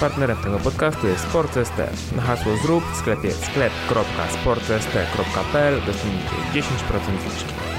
[0.00, 1.76] Partnerem tego podcastu jest Sport.st.
[2.16, 6.60] Na hasło zrób w sklepie sklep.sport.st.pl dostaniecie 10%
[7.30, 7.69] zniżki.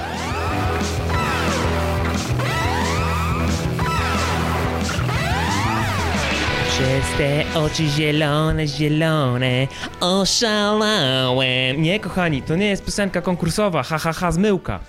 [6.81, 9.67] Przez te oczy zielone, zielone
[9.99, 11.81] oszalałem.
[11.81, 14.79] Nie, kochani, to nie jest piosenka konkursowa, ha, ha, ha, zmyłka.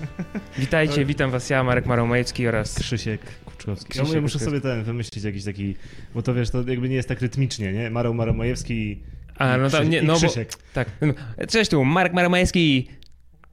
[0.59, 2.79] Witajcie, witam was ja, Marek Maromajewski oraz...
[2.79, 3.91] Krzysiek Kuczkowski.
[3.91, 4.61] Krzysiek ja muszę Kuczkowski.
[4.61, 5.77] sobie ten wymyślić jakiś taki,
[6.15, 7.91] bo to wiesz, to jakby nie jest tak rytmicznie, nie?
[7.91, 9.03] Marą Maromajewski i,
[9.39, 10.19] A, no i, nie, i no bo...
[10.19, 10.53] Krzysiek.
[10.75, 10.89] Tak.
[11.01, 11.15] no,
[11.49, 12.89] Cześć tu, Marek Maromajewski.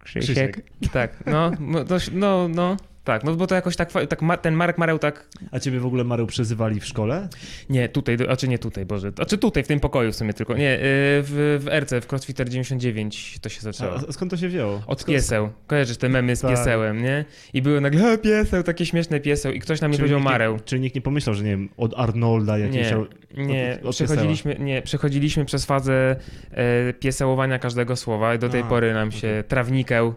[0.03, 0.23] Krzysiek.
[0.23, 0.61] Krzysiek.
[0.91, 2.77] Tak, no, no, no, no,
[3.09, 5.85] tak, no bo to jakoś tak, tak ma, ten Marek Mareł tak, A ciebie w
[5.85, 7.27] ogóle Mareł przyzywali w szkole?
[7.69, 10.33] nie, tutaj, a czy nie tutaj, Boże, a czy tutaj, w tym pokoju w sumie
[10.33, 13.93] tylko, nie, yy, w, w RC, w CrossFitter 99 to się zaczęło.
[14.09, 14.81] A, skąd to się wzięło?
[14.87, 15.49] Od Skąd- pieseł.
[15.67, 16.51] Kojarzysz te memy z Tak.
[16.51, 17.25] piesełem, nie?
[17.53, 20.59] I były nagle, "A, pieseł, takie śmieszne pieseł i ktoś na mnie Czyli powiedział Mareł.
[20.65, 22.89] Czyli nikt nie pomyślał, że nie wiem, od Arnolda jakiegoś...
[22.91, 26.15] Nie, od- nie, od- od przechodziliśmy, nie, przechodziliśmy przez fazę
[26.51, 30.13] e, piesełowania każdego słowa i do tej A, pory nam się trawnikeł, e,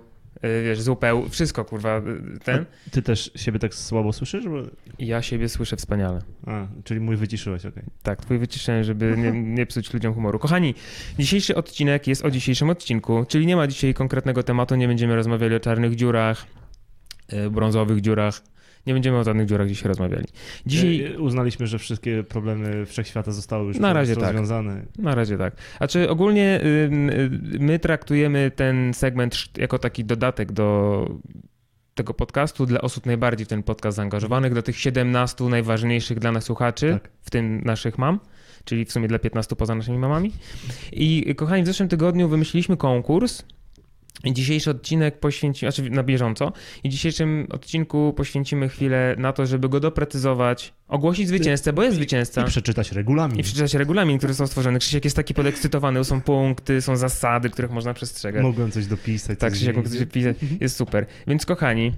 [0.65, 2.03] wiesz, zupeł, wszystko kurwa, e,
[2.45, 2.65] ten.
[2.91, 4.49] Ty też siebie tak słabo słyszysz?
[4.49, 4.63] Bo...
[4.99, 6.23] Ja siebie słyszę wspaniale.
[6.47, 7.83] A, czyli mój wyciszyłeś, okej.
[8.03, 10.39] Tak, twój wyciszenie, żeby nie, nie psuć ludziom humoru.
[10.39, 10.75] Kochani,
[11.19, 15.55] dzisiejszy odcinek jest o dzisiejszym odcinku, czyli nie ma dzisiaj konkretnego tematu, nie będziemy rozmawiali
[15.55, 16.47] o czarnych dziurach,
[17.29, 18.43] e, brązowych dziurach,
[18.87, 20.25] nie będziemy o żadnych dziurach dzisiaj rozmawiali.
[20.67, 21.05] Dzisiaj...
[21.15, 24.25] E, Uznaliśmy, że wszystkie problemy wszechświata zostały już Na razie tak.
[24.25, 24.83] rozwiązane.
[24.99, 25.57] Na razie tak.
[25.81, 26.91] A czy ogólnie y,
[27.61, 31.09] my traktujemy ten segment jako taki dodatek do
[31.95, 36.45] tego podcastu dla osób najbardziej w ten podcast zaangażowanych, dla tych 17 najważniejszych dla nas
[36.45, 37.11] słuchaczy, Tak.
[37.23, 38.21] w tym naszych mam,
[38.65, 40.33] czyli w sumie dla 15 poza naszymi mamami.
[40.93, 43.43] I kochani, w zeszłym tygodniu wymyśliliśmy konkurs.
[44.25, 46.53] Dzisiejszy odcinek poświęcimy, znaczy na bieżąco,
[46.85, 51.97] i w dzisiejszym odcinku poświęcimy chwilę na to, żeby go doprecyzować, ogłosić zwycięzcę, bo jest
[51.97, 52.43] zwycięzca.
[52.43, 53.39] I przeczytać regulamin.
[53.39, 54.79] I przeczytać regulamin, który są stworzone.
[54.79, 58.43] Krzysiek jest taki podekscytowany, są punkty, są zasady, których można przestrzegać.
[58.43, 59.39] Mogłem coś dopisać.
[59.39, 60.37] tak, Krzysiek mógł coś pisać.
[60.61, 61.07] Jest super.
[61.27, 61.93] Więc kochani,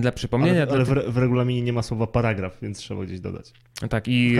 [0.00, 0.62] dla przypomnienia...
[0.62, 3.52] Ale, ale w, w regulaminie nie ma słowa paragraf, więc trzeba gdzieś dodać.
[3.90, 4.36] tak, i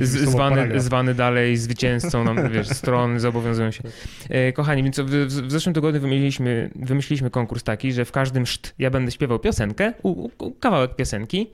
[0.00, 3.82] e, z, zwany, zwany dalej zwycięzcą nam, wiesz, strony zobowiązują się.
[4.28, 8.74] E, Kochani, więc w, w, zeszłym tygodniu wymyśliliśmy, wymyśliliśmy konkurs taki, że w każdym szt
[8.78, 11.50] ja będę śpiewał piosenkę, u, u, kawałek piosenki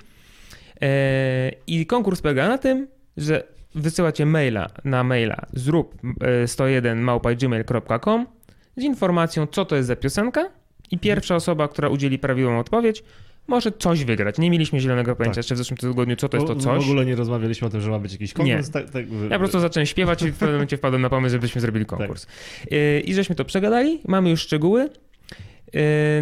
[0.83, 3.43] e, i konkurs polega na tym, że
[3.75, 8.27] wysyłacie maila na maila zrób e, 101 małpa.gmail.com
[8.77, 10.60] z informacją, co to jest za piosenka
[10.91, 13.03] i pierwsza osoba, która udzieli prawidłową odpowiedź,
[13.49, 14.39] może coś wygrać.
[14.39, 15.37] Nie mieliśmy zielonego pojęcia Tak.
[15.37, 16.85] jeszcze w zeszłym tygodniu, co to jest to coś.
[16.85, 18.71] W ogóle nie rozmawialiśmy o tym, że ma być jakiś konkurs.
[18.71, 21.61] Tak, tak, Ja po prostu zacząłem śpiewać i w pewnym momencie wpadłem na pomysł, żebyśmy
[21.61, 22.27] zrobili konkurs.
[22.71, 24.89] Yy, I żeśmy to przegadali, mamy już szczegóły.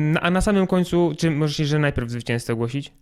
[0.00, 2.92] Na- A na samym końcu, czy możecie, że najpierw zwycięzcę ogłosić?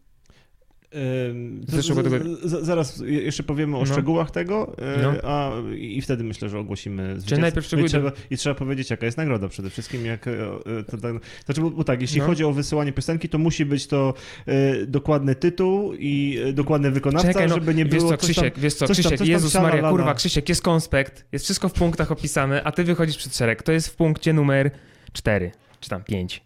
[2.42, 3.86] Zaraz jeszcze powiemy o No.
[3.86, 5.12] szczegółach tego, y, No.
[5.22, 7.40] a i wtedy myślę, że ogłosimy zwycięzcę.
[7.42, 10.06] najpierw No i, szczegóły- trzeba, I trzeba powiedzieć, jaka jest nagroda przede wszystkim.
[10.06, 11.14] Jak, y, y, to, tak-
[11.44, 12.26] znaczy, bo, bo tak, jeśli No.
[12.26, 14.14] chodzi o wysyłanie piosenki, to musi być to
[14.48, 18.44] y, dokładny tytuł i dokładny wykonawca, Czekaj, no, żeby nie wiesz było co, coś tam-
[18.44, 19.90] Krzysiek, wiesz co, tam- Krzysiek, tam Jezus Maria, lala.
[19.90, 23.62] kurwa, Krzysiek, jest konspekt, jest wszystko w punktach opisane, a ty wychodzisz przed szereg.
[23.62, 24.70] To jest w punkcie numer
[25.12, 26.42] 4, czy tam 5.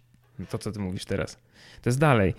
[0.49, 1.37] To, co ty mówisz teraz.
[1.81, 2.33] To jest dalej.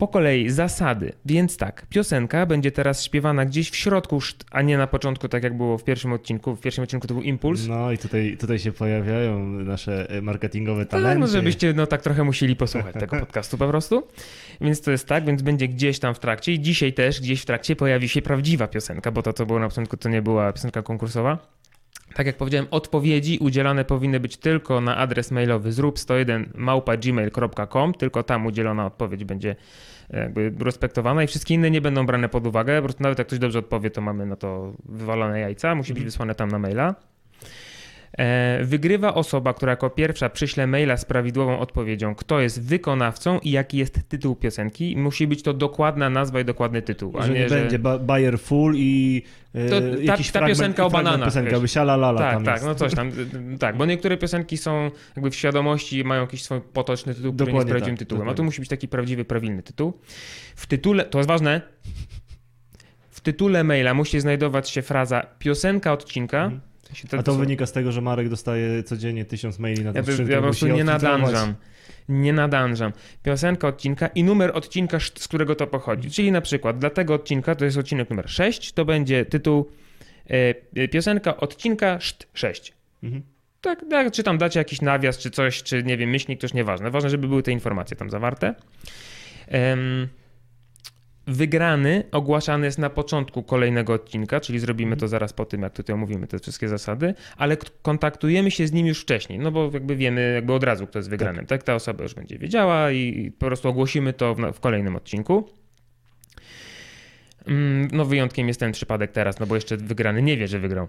[0.00, 1.12] Po kolei zasady.
[1.26, 4.18] Więc tak, piosenka będzie teraz śpiewana gdzieś w środku,
[4.50, 6.56] a nie na początku, tak jak było w pierwszym odcinku.
[6.56, 7.66] W pierwszym odcinku to był impuls.
[7.66, 11.18] No i tutaj, tutaj się pojawiają nasze y, marketingowe Tak, talenty.
[11.20, 14.02] no żebyście no tak trochę musieli posłuchać tego podcastu po prostu.
[14.60, 17.46] Więc to jest tak, więc będzie gdzieś tam w trakcie i dzisiaj też gdzieś w
[17.46, 20.82] trakcie pojawi się prawdziwa piosenka, bo to co było na początku to nie była piosenka
[20.82, 21.38] konkursowa.
[22.14, 27.94] Tak jak powiedziałem, odpowiedzi udzielane powinny być tylko na adres mailowy zrób 101 małpa gmail.com,
[27.94, 29.56] tylko tam udzielona odpowiedź będzie
[30.10, 32.76] e, jakby respektowana i wszystkie inne nie będą brane pod uwagę.
[32.76, 36.00] Po prostu nawet jak ktoś dobrze odpowie, to mamy na to wywalone jajca, musi być
[36.00, 36.10] Mhm.
[36.10, 36.94] wysłane tam na maila.
[38.18, 43.50] E, Wygrywa osoba, która jako pierwsza przyśle maila z prawidłową odpowiedzią, kto jest wykonawcą i
[43.50, 44.96] jaki jest tytuł piosenki.
[44.96, 47.60] Musi być to dokładna nazwa i dokładny tytuł, a że nie, nie, że...
[47.60, 49.22] będzie ba- Bayer Full i
[49.56, 51.60] y, To ta- jakiś ta fragment, piosenka o bananach, Piosenka, wiesz.
[51.60, 52.66] by siala lala Tak, tak, jest.
[52.66, 53.10] no coś tam.
[53.60, 57.58] Tak, bo niektóre piosenki są jakby w świadomości mają jakiś swój potoczny tytuł, który nie
[57.58, 58.22] jest Dokładnie prawdziwym tak, tytułem.
[58.22, 58.44] A tu dokładnie.
[58.44, 59.92] musi być taki prawdziwy, prawilny tytuł.
[60.56, 61.60] W tytule, to jest ważne,
[63.10, 66.42] w tytule maila musi znajdować się fraza piosenka odcinka.
[66.44, 66.60] Mhm.
[67.18, 70.32] A to wynika z tego, że Marek dostaje codziennie tysiąc maili na Ja, to, skrzynkę.
[70.32, 71.54] ja po prostu nie nadążam.
[72.08, 72.92] Nie nadążam.
[73.22, 76.10] Piosenka odcinka i numer odcinka, z którego to pochodzi.
[76.10, 79.70] Czyli na przykład dla tego odcinka, to jest odcinek numer 6, to będzie tytuł
[80.76, 82.72] e, piosenka odcinka szt 6.
[83.02, 83.22] Mhm.
[83.60, 86.54] Tak, tak, czy tam dacie jakiś nawias, czy coś, czy nie wiem, myślnik, to już
[86.54, 86.90] nieważne.
[86.90, 88.54] Ważne, żeby były te informacje tam zawarte.
[89.48, 90.08] Em,
[91.26, 95.94] Wygrany ogłaszany jest na początku kolejnego odcinka, czyli zrobimy to zaraz po tym, jak tutaj
[95.94, 100.32] omówimy te wszystkie zasady, ale kontaktujemy się z nim już wcześniej, no bo jakby wiemy
[100.34, 101.62] jakby od razu, kto jest wygranym, tak?
[101.62, 105.48] Ta osoba już będzie wiedziała i po prostu ogłosimy to w, w kolejnym odcinku.
[107.46, 110.88] Mm, No wyjątkiem jest ten przypadek teraz, no bo jeszcze wygrany nie wie, że wygrał.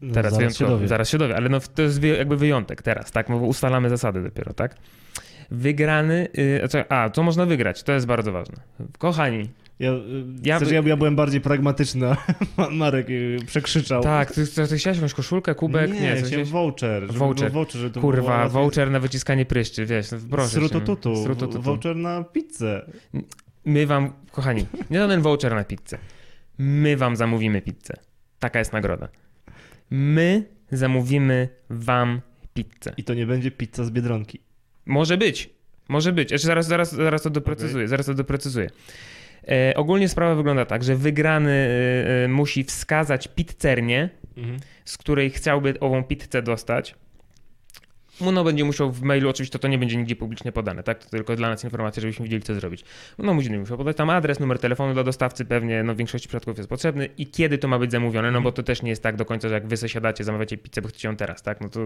[0.00, 0.88] No, Teraz zaraz się dowie.
[0.88, 3.28] zaraz się dowie, ale no to jest jakby wyjątek teraz, tak?
[3.28, 4.76] No bo ustalamy zasady dopiero, tak?
[5.50, 6.28] Wygrany,
[6.74, 7.82] yy, a co można wygrać?
[7.82, 8.56] To jest bardzo ważne.
[8.98, 9.48] Kochani,
[9.78, 9.90] Ja,
[10.42, 12.06] Ja ja, ja, ja byłem bardziej pragmatyczny,
[12.70, 14.02] Marek y, przekrzyczał.
[14.02, 15.92] tak, ty, ty, ty chciałeś jakąś koszulkę, kubek?
[15.92, 17.12] nie, Nie, chciałem voucher.
[17.12, 17.52] Voucher.
[17.52, 20.48] Voucher żeby to Kurwa, łatwiej- voucher na wyciskanie pryszczy, wiesz, no proszę.
[20.54, 20.56] cię.
[20.68, 21.16] Srutotutu.
[21.24, 21.62] Srutotutu.
[21.62, 22.90] Voucher na pizzę.
[23.64, 25.98] My wam, kochani, nie żaden voucher na pizzę.
[26.58, 27.94] My wam zamówimy pizzę.
[28.38, 29.08] Taka jest nagroda.
[29.90, 32.20] My zamówimy wam
[32.54, 32.92] pizzę.
[32.96, 34.40] I to nie będzie pizza z Biedronki.
[34.86, 35.50] Może być.
[35.88, 36.30] Może być.
[36.30, 37.88] Jeszcze zaraz, zaraz, zaraz to doprecyzuję.
[37.88, 38.70] Zaraz to doprecyzuję.
[39.48, 44.08] E, ogólnie sprawa wygląda tak, że wygrany e, e, musi wskazać pizzernię,
[44.84, 46.94] z której chciałby ową pizzę dostać.
[48.20, 51.04] No będzie musiał w mailu, oczywiście to nie będzie nigdzie publicznie podane, tak?
[51.04, 52.84] To tylko dla nas informacja, żebyśmy wiedzieli, co zrobić.
[53.18, 56.56] No musi musiał podać tam adres, numer telefonu dla dostawcy pewnie, no w większości przypadków
[56.56, 59.16] jest potrzebny i kiedy to ma być zamówione, no bo to też nie jest tak
[59.16, 61.60] do końca, że jak wy siadacie, zamawiacie pizzę, bo chcecie ją teraz, tak?
[61.60, 61.80] No to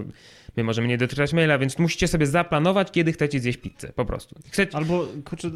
[0.57, 4.35] my możemy nie dotyczyć maila, więc musicie sobie zaplanować, kiedy chcecie zjeść pizzę, po prostu.
[4.51, 4.77] Chcecie...
[4.77, 5.51] Albo, kurczę,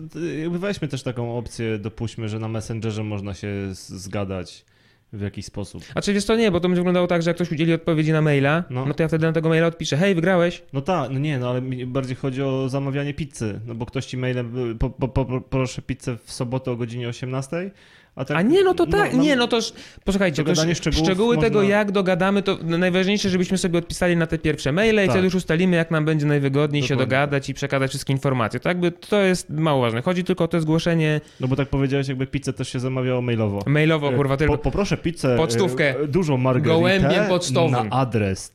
[0.51, 4.65] weźmy też taką opcję, dopuśćmy, że na Messengerze można się zgadać
[5.15, 5.83] w jakiś sposób.
[5.95, 8.13] A czy wiesz to nie, bo to będzie wyglądało tak, że jak ktoś udzieli odpowiedzi
[8.13, 8.95] na maila, no, No.
[8.95, 11.63] to ja wtedy na tego maila odpiszę, hej, wygrałeś, No tak, no nie, no ale
[11.87, 15.83] bardziej chodzi o zamawianie pizzy, no bo ktoś ci mailem, y, po, po, po, proszę
[15.83, 17.71] pizzę w sobotę o godzinie 18,
[18.17, 18.37] a tak...
[18.37, 19.59] A nie, no to tak, nie, no to
[20.05, 24.39] posłuchajcie, to szczegółów szczegóły tego, można- jak dogadamy, to najważniejsze, żebyśmy sobie odpisali na te
[24.39, 25.11] pierwsze maile i Tak.
[25.11, 28.61] wtedy już ustalimy, jak nam będzie najwygodniej się Dokładnie dogadać i przekazać wszystkie informacje.
[28.61, 30.03] To jakby to jest mało ważne.
[30.03, 33.61] Chodzi tylko o to zgłoszenie No bo tak powiedziałeś, jakby pizzę też się zamawiało mailowo.
[33.67, 34.57] mailowo, kurwa, E, tylko...
[34.59, 36.01] Po, poproszę pizzę, Pocztówkę.
[36.01, 37.89] e, dużą margaritę Gołębiem pocztowym.
[37.89, 38.51] na adres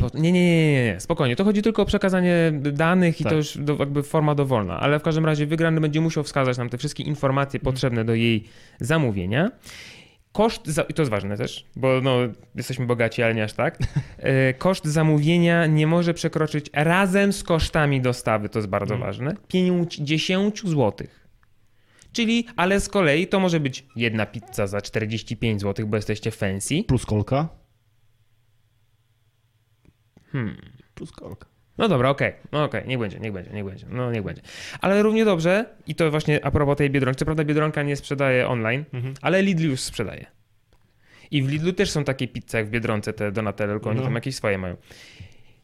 [0.00, 1.36] po- Nie, nie, nie, nie, nie, spokojnie.
[1.36, 3.32] To chodzi tylko o przekazanie danych i Tak.
[3.32, 6.68] to już do, jakby forma dowolna, ale w każdym razie wygrany będzie musiał wskazać nam
[6.68, 7.72] te wszystkie informacje Mhm.
[7.74, 8.44] potrzebne do jej
[8.80, 8.95] zamówienia.
[10.32, 12.18] Koszt, za, i to jest ważne też, bo no,
[12.54, 13.78] jesteśmy bogaci, ale nie aż tak.
[14.18, 19.08] E, Koszt zamówienia nie może przekroczyć razem z kosztami dostawy, to jest bardzo Mhm.
[19.10, 21.06] ważne, 50 zł.
[22.12, 26.84] Czyli, ale z kolei to może być jedna pizza za 45 zł, bo jesteście fancy.
[26.88, 27.48] Plus kolka.
[30.32, 30.56] Hmm.
[30.94, 31.46] Plus kolka.
[31.78, 34.42] No dobra, okej, no okej, niech będzie, niech będzie, niech będzie, no niech będzie.
[34.80, 38.48] Ale równie dobrze, i to właśnie a propos tej Biedronki, co prawda Biedronka nie sprzedaje
[38.48, 39.14] online, Mhm.
[39.22, 40.26] ale Lidl już sprzedaje.
[41.30, 44.04] I w Lidlu też są takie pizze jak w Biedronce, te Donatelle, tylko oni No.
[44.04, 44.76] tam jakieś swoje mają.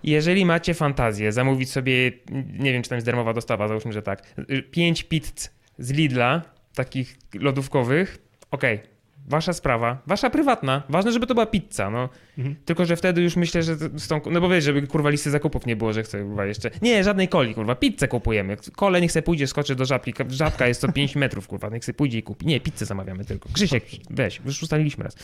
[0.04, 2.12] Jeżeli macie fantazję, zamówić sobie,
[2.58, 4.34] nie wiem czy tam jest darmowa dostawa, załóżmy, że tak,
[4.70, 6.42] pięć pizz z Lidla,
[6.74, 8.18] takich lodówkowych,
[8.50, 8.80] okej,
[9.28, 12.08] wasza sprawa, wasza prywatna, ważne, żeby to była pizza, no.
[12.38, 12.56] Mhm.
[12.64, 15.66] Tylko, że wtedy już myślę, że z tą, no bo wiesz, żeby kurwa listy zakupów
[15.66, 19.22] nie było, że chcę kurwa jeszcze, nie, żadnej coli, kurwa, pizzę kupujemy, kole niech se
[19.22, 22.46] pójdzie, skoczy do żabki, żabka jest to 5 metrów, kurwa, niech se pójdzie i kupi,
[22.46, 25.16] nie, pizzę zamawiamy tylko, Krzysiek, weź, już ustaliliśmy raz.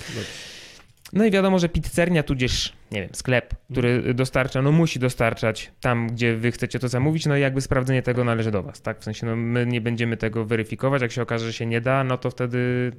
[1.13, 6.07] No i wiadomo, że pizzernia, tudzież, nie wiem, sklep, który dostarcza, no musi dostarczać tam,
[6.07, 9.01] gdzie wy chcecie to zamówić, no i jakby sprawdzenie tego należy do was, tak?
[9.01, 12.05] W sensie, no my nie będziemy tego weryfikować, jak się okaże, że się nie da,
[12.05, 12.93] no to wtedy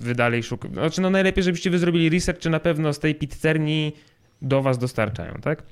[0.00, 0.74] wy dalej szukacie.
[0.74, 3.92] Znaczy, no najlepiej, żebyście wy zrobili research, czy na pewno z tej pizzerni
[4.42, 5.62] do was dostarczają, tak?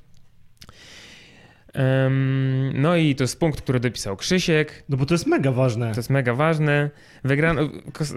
[2.73, 4.83] No i to jest punkt, który dopisał Krzysiek.
[4.89, 5.91] No bo to jest mega ważne.
[5.91, 6.89] To jest mega ważne.
[7.23, 7.61] Wygrano...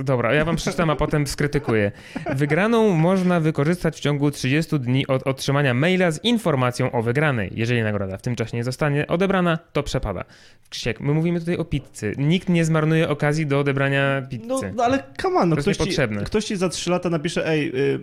[0.04, 1.92] Dobra, ja wam przeczytam, a potem skrytykuję.
[2.36, 7.50] Wygraną można wykorzystać w ciągu 30 dni od otrzymania maila z informacją o wygranej.
[7.54, 10.24] Jeżeli nagroda w tym czasie nie zostanie odebrana, to przepada.
[10.68, 12.14] Krzysiek, my mówimy tutaj o pizzy.
[12.18, 14.46] Nikt nie zmarnuje okazji do odebrania pizzy.
[14.46, 15.90] No, no ale come on, no ktoś, ci,
[16.24, 18.00] ktoś ci za 3 lata napisze, ej, y,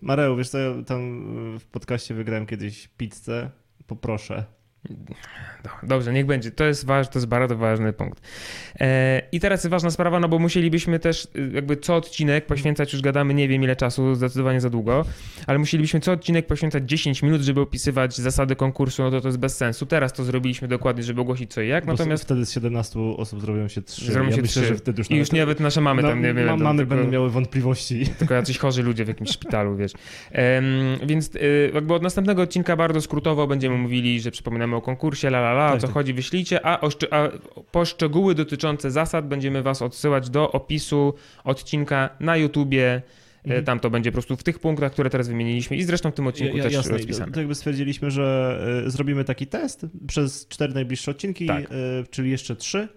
[0.00, 1.24] Mareu, wiesz co, ja tam
[1.58, 3.50] w podcaście wygrałem kiedyś pizzę,
[3.86, 4.59] poproszę.
[5.64, 6.50] Do- Dobrze, niech będzie.
[6.50, 8.20] To jest ważne, to jest bardzo ważny punkt.
[8.80, 13.02] E, I teraz ważna sprawa, no bo musielibyśmy też y, jakby co odcinek poświęcać, już
[13.02, 15.04] gadamy nie wiem ile czasu, zdecydowanie za długo,
[15.46, 19.38] ale musielibyśmy co odcinek poświęcać 10 minut, żeby opisywać zasady konkursu, no to to jest
[19.38, 19.86] bez sensu.
[19.86, 23.40] Teraz to zrobiliśmy dokładnie, żeby ogłosić co i jak, Natomiast natomiast wtedy z 17 osób
[23.40, 24.12] zrobią się 3.
[24.12, 24.68] Zrobią ja się myślę, trzy.
[24.68, 26.62] że wtedy już i już nawet nasze mamy tam nie ma, wiem.
[26.62, 26.94] Mamy tylko...
[26.94, 28.06] będą miały wątpliwości.
[28.18, 29.92] tylko jacyś chorzy ludzie w jakimś szpitalu, wiesz.
[30.32, 30.64] Em,
[31.06, 35.40] więc y, jakby od następnego odcinka bardzo skrótowo będziemy mówili, że przypominamy o konkursie, la
[35.40, 35.94] la la, o Tak, co tak.
[35.94, 37.28] chodzi, wyślijcie, a, o, szcz- a
[37.72, 43.02] po szczegóły dotyczące zasad będziemy was odsyłać do opisu odcinka na YouTubie
[43.44, 43.64] Mhm.
[43.64, 46.26] Tam to będzie po prostu w tych punktach, które teraz wymieniliśmy i zresztą w tym
[46.26, 46.92] odcinku ja, też jasne.
[46.92, 47.32] rozpisane.
[47.32, 51.64] To jakby stwierdziliśmy, że y, zrobimy taki test przez cztery najbliższe odcinki, tak.
[51.64, 51.66] y,
[52.10, 52.88] czyli jeszcze trzy.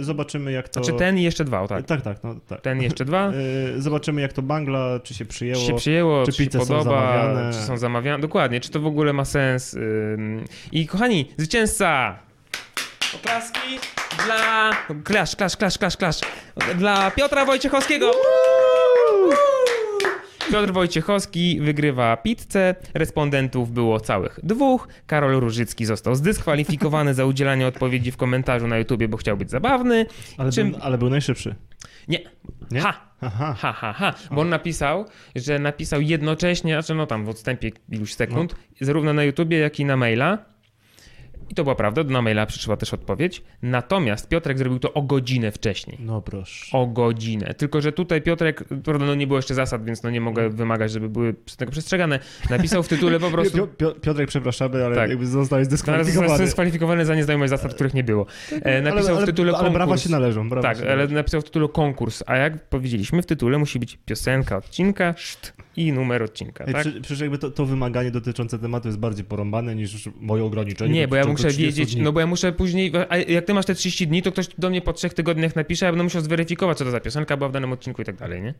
[0.00, 0.84] Zobaczymy jak to...
[0.84, 1.86] Znaczy ten i jeszcze dwa, tak?
[1.86, 2.24] Tak, tak.
[2.24, 2.60] No, tak.
[2.60, 3.32] Ten i jeszcze dwa.
[3.78, 5.60] zobaczymy jak to bangla, czy się przyjęło.
[5.60, 8.22] Czy się przyjęło, czy, czy się podoba, czy są zamawiane.
[8.22, 9.76] Dokładnie, czy to w ogóle ma sens.
[10.72, 12.18] I kochani, zwycięzca!
[13.14, 13.78] Oklaski
[14.24, 14.70] dla...
[15.04, 16.20] Klasz, klasz, klasz, klasz, klasz.
[16.78, 18.12] Dla Piotra Wojciechowskiego!
[20.50, 22.74] Piotr Wojciechowski wygrywa pizzę.
[22.94, 24.88] Respondentów było całych dwóch.
[25.06, 30.06] Karol Różycki został zdyskwalifikowany za udzielanie odpowiedzi w komentarzu na YouTubie, bo chciał być zabawny.
[30.38, 30.70] Ale, Czym...
[30.70, 31.54] był, ale był najszybszy.
[32.08, 32.18] Nie.
[32.70, 32.80] Nie?
[32.80, 33.10] Ha.
[33.20, 33.54] Aha.
[33.58, 34.14] Ha, ha, ha.
[34.30, 35.04] Bo on napisał,
[35.36, 38.86] że napisał jednocześnie, znaczy no tam w odstępie iluś sekund, no.
[38.86, 40.38] zarówno na YouTubie, jak i na maila
[41.50, 43.42] i to była prawda, na maila przyszła też odpowiedź.
[43.62, 45.98] Natomiast Piotrek zrobił to o godzinę wcześniej.
[46.00, 46.78] No proszę.
[46.78, 47.54] O godzinę.
[47.54, 48.64] Tylko, że tutaj Piotrek,
[49.00, 50.56] no nie było jeszcze zasad, więc no nie mogę mm.
[50.56, 52.18] wymagać, żeby były tego przestrzegane.
[52.50, 53.68] Napisał w tytule po prostu...
[54.02, 55.10] Piotrek, przepraszamy, ale tak.
[55.10, 56.28] jakby zostałeś zdyskwalifikowany.
[56.28, 58.26] Został zdyskwalifikowany za nieznajomość zasad, których nie było.
[58.50, 60.48] E, napisał ale, w tytule ale, ale brawa się należą.
[60.48, 61.14] Brawa tak, ale należą.
[61.14, 65.92] napisał w tytule konkurs, a jak powiedzieliśmy, w tytule musi być piosenka odcinka, szt, i
[65.92, 66.64] numer odcinka.
[66.64, 66.86] Tak?
[67.02, 70.92] Przecież jakby to, to, wymaganie dotyczące tematu jest bardziej porąbane niż moje ograniczenie.
[70.92, 72.02] Nie, bo ja muszę wiedzieć, dni.
[72.02, 74.70] no bo ja muszę później, a jak ty masz te 30 dni, to ktoś do
[74.70, 77.52] mnie po trzech tygodniach napisze, ja będę musiał zweryfikować, co to za piosenka była w
[77.52, 78.54] danym odcinku i tak dalej, nie?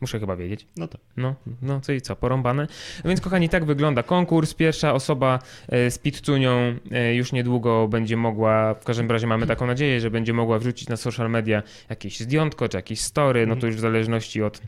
[0.00, 0.66] Muszę chyba wiedzieć.
[0.76, 1.00] No tak.
[1.16, 2.66] No, no co i co, porąbane.
[3.04, 4.54] No więc kochani, tak wygląda konkurs.
[4.54, 9.66] Pierwsza osoba e, z pizzunią e, już niedługo będzie mogła, w każdym razie mamy taką
[9.66, 13.66] nadzieję, że będzie mogła wrzucić na social media jakieś zdjątko czy jakieś story, no to
[13.66, 14.60] już w zależności od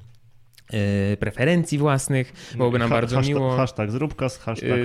[1.18, 3.56] preferencji własnych, byłoby nam ha, bardzo hashtag, miło.
[3.56, 4.84] Hashtag zróbkas, hashtag e,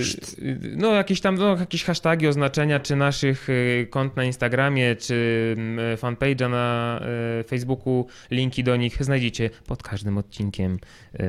[0.76, 3.48] No jakieś tam, no, jakieś hasztagi, oznaczenia, czy naszych
[3.90, 5.56] kont na Instagramie, czy
[5.98, 7.00] fanpage'a na
[7.48, 10.80] Facebooku, linki do nich znajdziecie pod każdym odcinkiem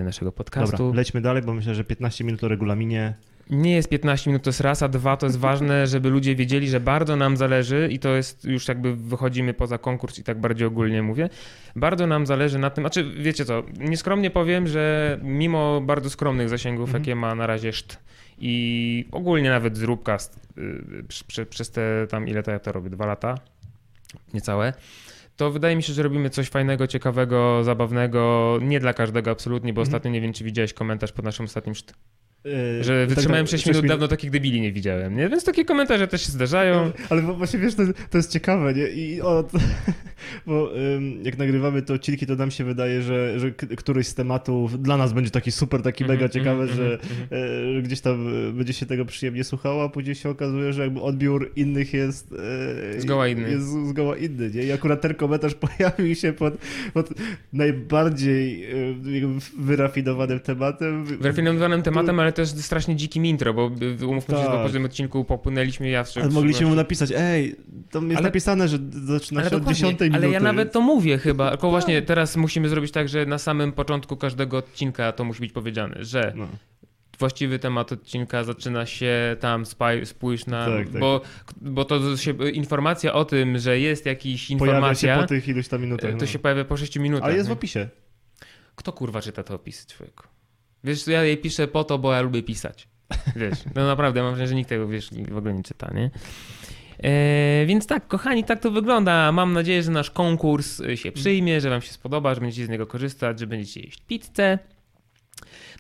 [0.04, 0.76] naszego podcastu.
[0.76, 3.14] Dobra, lećmy dalej, bo myślę, że 15 minut o regulaminie
[3.50, 6.68] nie jest 15 minut, to jest raz, a dwa to jest ważne, żeby ludzie wiedzieli,
[6.68, 10.66] że bardzo nam zależy i to jest już jakby wychodzimy poza konkurs i tak bardziej
[10.66, 11.28] ogólnie mówię.
[11.76, 16.88] Bardzo nam zależy na tym, znaczy wiecie co, nieskromnie powiem, że mimo bardzo skromnych zasięgów,
[16.88, 17.02] mhm.
[17.02, 17.98] jakie ma na razie szt
[18.38, 20.40] i ogólnie nawet zróbcast
[21.36, 23.38] yy, przez te tam ile to ja to robię, dwa lata,
[24.34, 24.72] niecałe,
[25.36, 29.80] to wydaje mi się, że robimy coś fajnego, ciekawego, zabawnego, nie dla każdego absolutnie, bo
[29.80, 29.88] mhm.
[29.88, 31.94] ostatnio nie wiem, czy widziałeś komentarz pod naszym ostatnim szt
[32.44, 35.28] Yy, że tak wytrzymałem tak, 6 minut, minut, dawno takich debili nie widziałem, nie?
[35.28, 36.92] Więc takie komentarze też się zdarzają.
[37.10, 38.88] Ale właśnie wiesz, to, to jest ciekawe, nie?
[38.88, 39.44] I o,
[40.46, 40.70] bo
[41.22, 45.12] jak nagrywamy te odcinki, to nam się wydaje, że, że któryś z tematów dla nas
[45.12, 46.98] będzie taki super, taki mm -hmm, mega ciekawy, mm że,
[47.30, 51.00] mm gdzieś tam e, będzie się tego przyjemnie słuchało, a później się okazuje, że jakby
[51.00, 52.34] odbiór innych jest
[52.96, 53.50] e, zgoła inny.
[53.50, 54.62] Jest zgoła inny, nie?
[54.62, 56.54] I akurat ten komentarz pojawił się pod,
[56.94, 57.10] pod
[57.52, 58.66] najbardziej
[59.58, 61.04] wyrafinowanym tematem.
[61.04, 63.70] Wyrafinowanym tematem, ale też strasznie dzikim intro, bo
[64.06, 64.36] umówmy tak.
[64.36, 66.22] się, że po każdym odcinku popłynęliśmy jasno.
[66.22, 67.56] Ale mogliśmy mu napisać, ej,
[67.90, 70.10] to jest ale, napisane, że zaczyna się od 10 minuty.
[70.14, 71.70] Ale ja nawet to mówię chyba, tylko tak.
[71.70, 76.04] właśnie teraz musimy zrobić tak, że na samym początku każdego odcinka to musi być powiedziane,
[76.04, 76.48] że no
[77.18, 79.64] właściwy temat odcinka zaczyna się tam,
[80.04, 80.66] spójrz na.
[80.66, 81.00] Tak, tak.
[81.00, 81.20] Bo,
[81.56, 85.08] bo to się, informacja o tym, że jest jakiś informacja.
[85.08, 86.10] Pojawia się po tych iluś tam minutach.
[86.10, 86.26] To no.
[86.26, 87.28] się pojawia po 6 minutach.
[87.28, 87.88] Ale jest w opisie.
[88.76, 90.24] Kto kurwa czyta te opisy, człowieku?
[90.84, 92.88] Wiesz, ja jej piszę po to, bo ja lubię pisać.
[93.36, 96.10] Wiesz, no naprawdę, mam wrażenie, że nikt tego wiesz, w ogóle nie czyta, nie?
[97.02, 99.32] E, więc tak, kochani, tak to wygląda.
[99.32, 102.86] Mam nadzieję, że nasz konkurs się przyjmie, że Wam się spodoba, że będziecie z niego
[102.86, 104.58] korzystać, że będziecie jeść pizzę.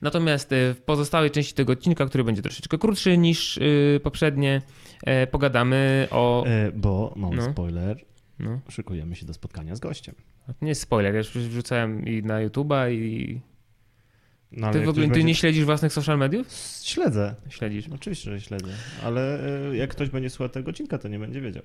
[0.02, 4.62] Natomiast e, w pozostałej części tego odcinka, który będzie troszeczkę krótszy niż e, poprzednie,
[5.06, 6.46] e, pogadamy o.
[6.46, 7.42] E, bo mam no.
[7.42, 8.04] spoiler.
[8.38, 8.60] No.
[8.68, 10.14] Szykujemy się do spotkania z gościem.
[10.62, 13.40] Nie jest spoiler, ja już wrzucałem i na YouTube'a i
[14.56, 15.24] no, ty w ogóle ty będzie...
[15.24, 16.46] nie śledzisz własnych social mediów?
[16.82, 17.34] Śledzę.
[17.48, 17.84] Śledzisz?
[17.94, 18.72] Oczywiście, że śledzę.
[19.04, 21.62] Ale e, jak ktoś będzie słuchał tego odcinka, to nie będzie wiedział.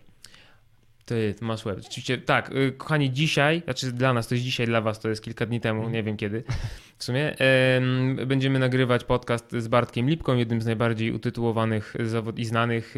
[1.05, 1.79] Ty, masz łeb.
[1.79, 5.23] Rzeczywiście, tak, y, kochani, dzisiaj, znaczy dla nas to jest dzisiaj, dla was to jest
[5.23, 6.43] kilka dni temu, nie wiem kiedy
[6.97, 7.35] w sumie,
[8.27, 11.95] będziemy nagrywać podcast z Bartkiem Lipką, jednym z najbardziej utytułowanych
[12.37, 12.95] i znanych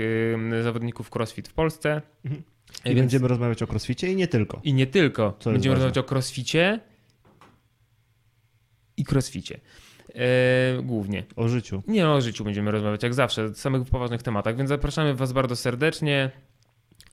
[0.64, 2.02] zawodników crossfit w Polsce.
[2.26, 2.44] Mhm.
[2.86, 3.00] I Więc...
[3.00, 4.62] będziemy rozmawiać o crossficie i nie tylko.
[4.64, 5.38] I nie tylko.
[5.40, 6.80] Co będziemy rozmawiać o crossficie
[9.02, 9.60] i crossficie.
[10.16, 11.24] E, głównie.
[11.36, 11.84] O życiu.
[11.88, 15.56] Nie, o życiu będziemy rozmawiać, jak zawsze, o samych poważnych tematach, więc zapraszamy Was bardzo
[15.56, 16.32] serdecznie.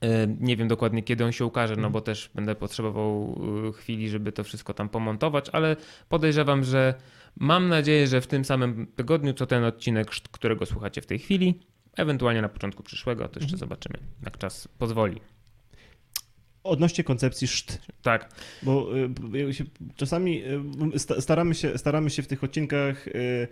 [0.01, 1.93] E, nie wiem dokładnie kiedy on się ukaże, no mhm.
[1.93, 5.75] bo też będę potrzebował e, chwili, żeby to wszystko tam pomontować, ale
[6.09, 6.93] podejrzewam, że
[7.35, 11.59] mam nadzieję, że w tym samym tygodniu, co ten odcinek, którego słuchacie w tej chwili,
[11.97, 13.59] ewentualnie na początku przyszłego, to jeszcze mhm.
[13.59, 15.21] zobaczymy, jak czas pozwoli.
[16.63, 17.81] Odnośnie koncepcji szt.
[18.01, 18.29] Tak.
[18.63, 18.87] Bo
[19.47, 19.63] y, się,
[19.95, 20.43] czasami
[20.95, 23.47] y, staramy się, staramy się w tych odcinkach y,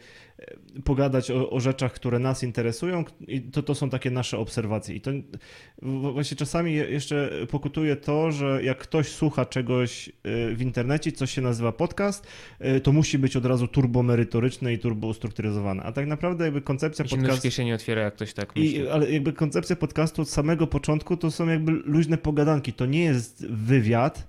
[0.84, 4.96] pogadać o, o, rzeczach, które nas interesują i to, to są takie nasze obserwacje.
[4.96, 5.12] I to
[5.82, 10.10] właśnie czasami jeszcze pokutuje to, że jak ktoś słucha czegoś
[10.54, 12.28] w internecie, coś się nazywa podcast,
[12.84, 15.84] to musi być od razu turbo merytoryczne i turbo ustrukturyzowane.
[15.84, 17.52] A tak naprawdę jakby koncepcja podcastu...
[17.52, 18.76] się nie otwiera, jak ktoś tak myśli.
[18.76, 22.74] I, ale jakby koncepcja podcastu od samego początku to są jakby luźne pogadanki.
[22.74, 24.27] To nie jest wywiad,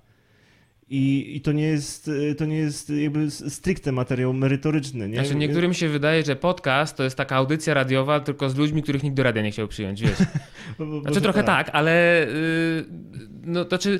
[0.89, 5.09] i, I, to nie jest, to nie jest jakby stricte materiał merytoryczny.
[5.09, 5.15] Nie?
[5.15, 9.03] Znaczy niektórym się wydaje, że podcast to jest taka audycja radiowa tylko z ludźmi, których
[9.03, 10.17] nikt do radia nie chciał przyjąć, wiesz.
[10.79, 12.85] bo, bo, znaczy trochę tak, tak ale yy,
[13.43, 13.99] no to czy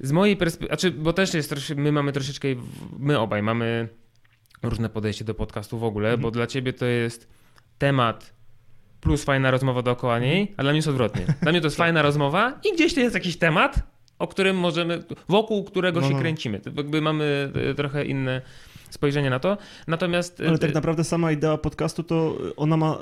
[0.00, 2.48] z mojej perspektywy, znaczy, bo też jest trosze, my mamy troszeczkę,
[2.98, 3.88] my obaj mamy
[4.62, 6.22] różne podejście do podcastu w ogóle, mhm.
[6.22, 7.28] bo dla ciebie to jest
[7.78, 8.35] temat
[9.00, 10.54] plus fajna rozmowa dookoła niej, mhm.
[10.56, 11.26] a dla mnie jest odwrotnie.
[11.42, 13.82] Dla mnie to jest fajna rozmowa i gdzieś to jest jakiś temat,
[14.18, 16.20] o którym możemy, wokół którego no, się no.
[16.20, 16.60] kręcimy.
[16.76, 18.42] Jakby mamy e, trochę inne
[18.90, 19.58] spojrzenie na to.
[19.86, 20.42] Natomiast.
[20.48, 22.98] Ale tak e, naprawdę sama idea podcastu to ona ma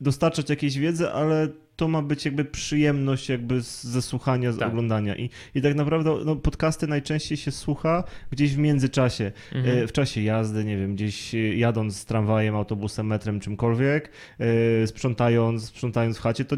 [0.00, 4.68] dostarczać jakiejś wiedzy, ale to ma być jakby przyjemność jakby ze słuchania, z tak.
[4.68, 5.16] oglądania.
[5.16, 9.32] I, I tak naprawdę no, podcasty najczęściej się słucha gdzieś w międzyczasie.
[9.54, 9.78] Mhm.
[9.78, 16.18] E, w czasie jazdy, nie wiem, gdzieś jadąc tramwajem, autobusem, metrem, czymkolwiek, e, sprzątając, sprzątając
[16.18, 16.56] w chacie, to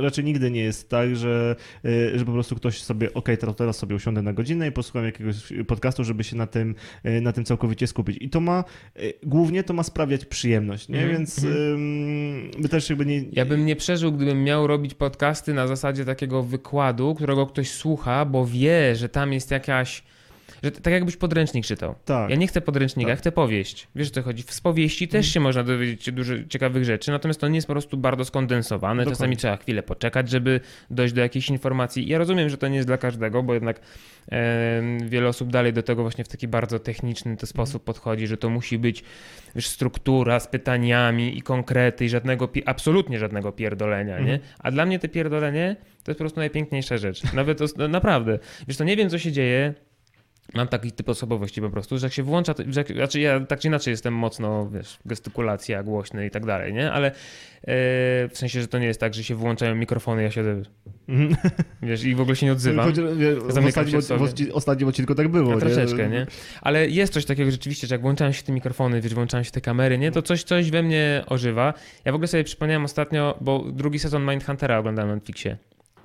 [0.00, 3.78] raczej nigdy nie jest tak, że, e, że po prostu ktoś sobie, ok, teraz, teraz
[3.78, 6.74] sobie usiądę na godzinę i posłucham jakiegoś podcastu, żeby się na tym,
[7.22, 8.16] na tym całkowicie skupić.
[8.20, 8.64] I to ma,
[9.22, 10.98] głównie to ma sprawiać przyjemność, nie?
[10.98, 11.16] Mhm.
[11.16, 11.80] Więc mhm.
[12.58, 13.24] my też jakby nie...
[13.32, 18.24] Ja bym nie przeżył, gdybym miał robić podcasty na zasadzie takiego wykładu, którego ktoś słucha,
[18.24, 20.02] bo wie, że tam jest jakaś
[20.62, 21.94] że tak jakbyś podręcznik czytał.
[22.04, 22.30] Tak.
[22.30, 23.16] Ja nie chcę podręcznika, tak.
[23.16, 23.88] ja chcę powieść.
[23.94, 24.42] Wiesz o co chodzi?
[24.42, 25.32] W powieści też mm.
[25.32, 29.02] się można dowiedzieć dużo ciekawych rzeczy, natomiast to nie jest po prostu bardzo skondensowane.
[29.02, 29.16] Dokładnie.
[29.16, 32.08] Czasami trzeba chwilę poczekać, żeby dojść do jakiejś informacji.
[32.08, 33.80] Ja rozumiem, że to nie jest dla każdego, bo jednak
[34.32, 38.36] e, wiele osób dalej do tego właśnie w taki bardzo techniczny to sposób podchodzi, że
[38.36, 39.04] to musi być
[39.54, 44.26] wiesz, struktura z pytaniami i konkrety i żadnego, absolutnie żadnego pierdolenia, mm.
[44.26, 44.34] nie?
[44.34, 44.52] Mhm.
[44.58, 47.32] A dla mnie te pierdolenie to jest po prostu najpiękniejsza rzecz.
[47.32, 48.38] Nawet to, no, naprawdę.
[48.68, 49.74] Wiesz, to nie wiem, co się dzieje,
[50.54, 53.68] Mam taki typ osobowości po prostu, że jak się włącza, że znaczy ja tak czy
[53.68, 56.92] inaczej jestem mocno, wiesz, gestykulacja, głośny i tak dalej, nie?
[56.92, 57.12] Ale e,
[58.28, 60.62] w sensie, że to nie jest tak, że się włączają mikrofony, ja siedzę,
[61.08, 61.36] mm.
[61.82, 62.92] wiesz, i w ogóle się nie odzywam.
[62.92, 64.00] w, ostatnim,
[64.50, 65.52] w ostatnim odcinku tak było.
[65.52, 66.26] Ja, troszeczkę, nie?
[66.60, 69.60] Ale jest coś takiego rzeczywiście, że jak włączają się te mikrofony, wiesz, włączają się te
[69.60, 70.12] kamery, nie?
[70.12, 71.74] To coś, coś we mnie ożywa.
[72.04, 75.56] Ja w ogóle sobie przypomniałem ostatnio, bo drugi sezon Mindhuntera oglądałem na Netflixie.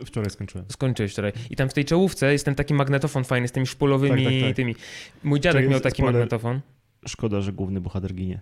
[0.05, 0.65] Wczoraj skończyłem.
[0.69, 1.31] Skończyłeś wczoraj.
[1.49, 4.43] I tam w tej czołówce jest ten taki magnetofon fajny z tymi szpulowymi tak, tak,
[4.43, 4.55] tak.
[4.55, 4.75] tymi.
[5.23, 6.13] Mój dziadek miał taki spoiler.
[6.13, 6.61] magnetofon.
[7.07, 8.39] Szkoda, że główny bohater ginie.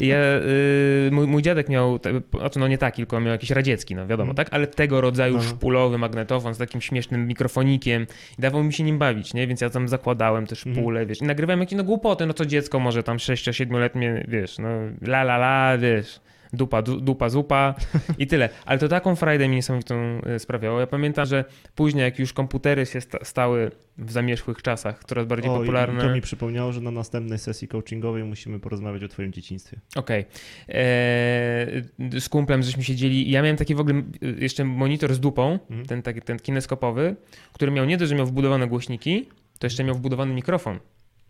[0.00, 1.98] Ja, y, mój, mój, dziadek miał,
[2.38, 4.36] znaczy no nie taki, tylko miał jakiś radziecki, no wiadomo, mm.
[4.36, 4.48] tak?
[4.50, 5.42] Ale tego rodzaju no.
[5.42, 8.06] szpulowy magnetofon z takim śmiesznym mikrofonikiem
[8.38, 9.46] i dawał mi się nim bawić, nie?
[9.46, 10.76] Więc ja tam zakładałem te mhm.
[10.76, 11.08] szpule, mm.
[11.08, 14.68] wiesz, i nagrywałem jakieś no głupoty, no co dziecko może tam 6-7-letnie, wiesz, no
[15.02, 16.20] la la la, wiesz
[16.52, 17.74] dupa, dupa, zupa
[18.18, 18.48] i tyle.
[18.66, 20.80] Ale to taką frajdę mi niesamowitą e, sprawiało.
[20.80, 25.58] Ja pamiętam, że później jak już komputery się stały w zamierzchłych czasach coraz bardziej o,
[25.58, 26.00] popularne.
[26.00, 29.80] To mi przypomniało, że na następnej sesji coachingowej musimy porozmawiać o twoim dzieciństwie.
[29.96, 30.20] Okej.
[30.20, 30.76] Okay.
[30.76, 34.02] Eee, z kumplem żeśmy siedzieli ja miałem taki w ogóle
[34.38, 35.86] jeszcze monitor z dupą, mhm.
[35.86, 37.16] ten, taki, ten kineskopowy,
[37.52, 40.78] który miał nie dość, że miał wbudowane głośniki, to jeszcze miał wbudowany mikrofon.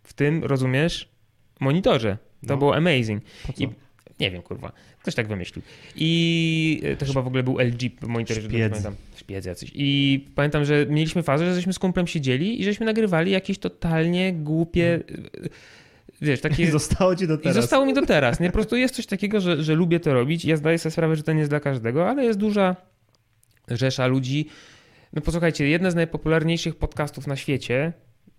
[0.02, 1.09] W tym, rozumiesz,
[1.61, 2.18] monitorze.
[2.40, 2.57] To no.
[2.57, 3.22] było amazing.
[3.59, 3.68] I
[4.20, 4.72] nie wiem, kurwa.
[5.02, 5.62] Ktoś tak wymyślił.
[5.96, 8.94] I e, to chyba w ogóle był LG monitor, że pamiętam.
[9.28, 9.72] Jacyś.
[9.74, 14.33] I pamiętam, że mieliśmy fazę, że żeśmy z kumplem siedzieli i żeśmy nagrywali jakieś totalnie
[14.33, 15.00] głupie...
[15.09, 15.28] Hmm.
[16.20, 16.62] Wiesz, takie...
[16.62, 17.57] I zostało ci do teraz.
[17.57, 18.40] I zostało mi do teraz.
[18.40, 18.46] Nie?
[18.46, 20.44] Po prostu jest coś takiego, że, że lubię to robić.
[20.44, 22.76] Ja zdaję sobie sprawę, że to nie jest dla każdego, ale jest duża
[23.70, 24.48] rzesza ludzi.
[25.12, 27.92] No posłuchajcie, jedne z najpopularniejszych podcastów na świecie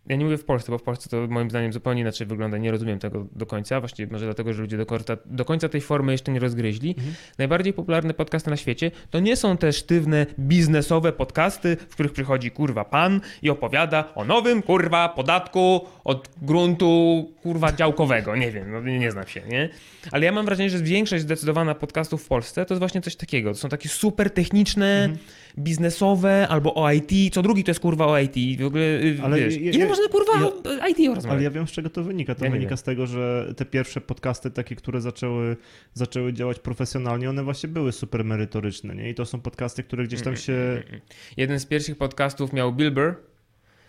[0.07, 2.57] ja nie mówię w Polsce, bo w Polsce to moim zdaniem zupełnie inaczej wygląda.
[2.57, 3.79] Nie rozumiem tego do końca.
[3.79, 6.95] Właściwie może dlatego, że ludzie do końca, do końca tej formy jeszcze nie rozgryźli.
[6.97, 7.15] Mhm.
[7.37, 12.51] Najbardziej popularne podcasty na świecie to nie są te sztywne, biznesowe podcasty, w których przychodzi
[12.51, 18.35] kurwa pan i opowiada o nowym kurwa podatku od gruntu kurwa działkowego.
[18.35, 19.69] Nie wiem, no, nie, nie znam się, nie?
[20.11, 23.51] Ale ja mam wrażenie, że większość zdecydowana podcastów w Polsce to jest właśnie coś takiego.
[23.51, 25.03] To są takie super techniczne.
[25.03, 25.19] Mhm
[25.59, 28.61] biznesowe albo o IT, co drugi to jest kurwa o IT.
[28.61, 31.25] W ogóle, y, ale wiesz, ile ja, można kurwa ja, o IT rozmawiać?
[31.25, 32.35] Ale ja wiem z czego to wynika.
[32.35, 35.57] To ja wynika z tego, że te pierwsze podcasty takie, które zaczęły,
[35.93, 39.09] zaczęły działać profesjonalnie, one właśnie były super merytoryczne, nie?
[39.09, 40.53] I to są podcasty, które gdzieś tam się...
[40.53, 41.01] Mm, mm, mm,
[41.37, 43.15] Jeden z pierwszych podcastów miał Bill Burr,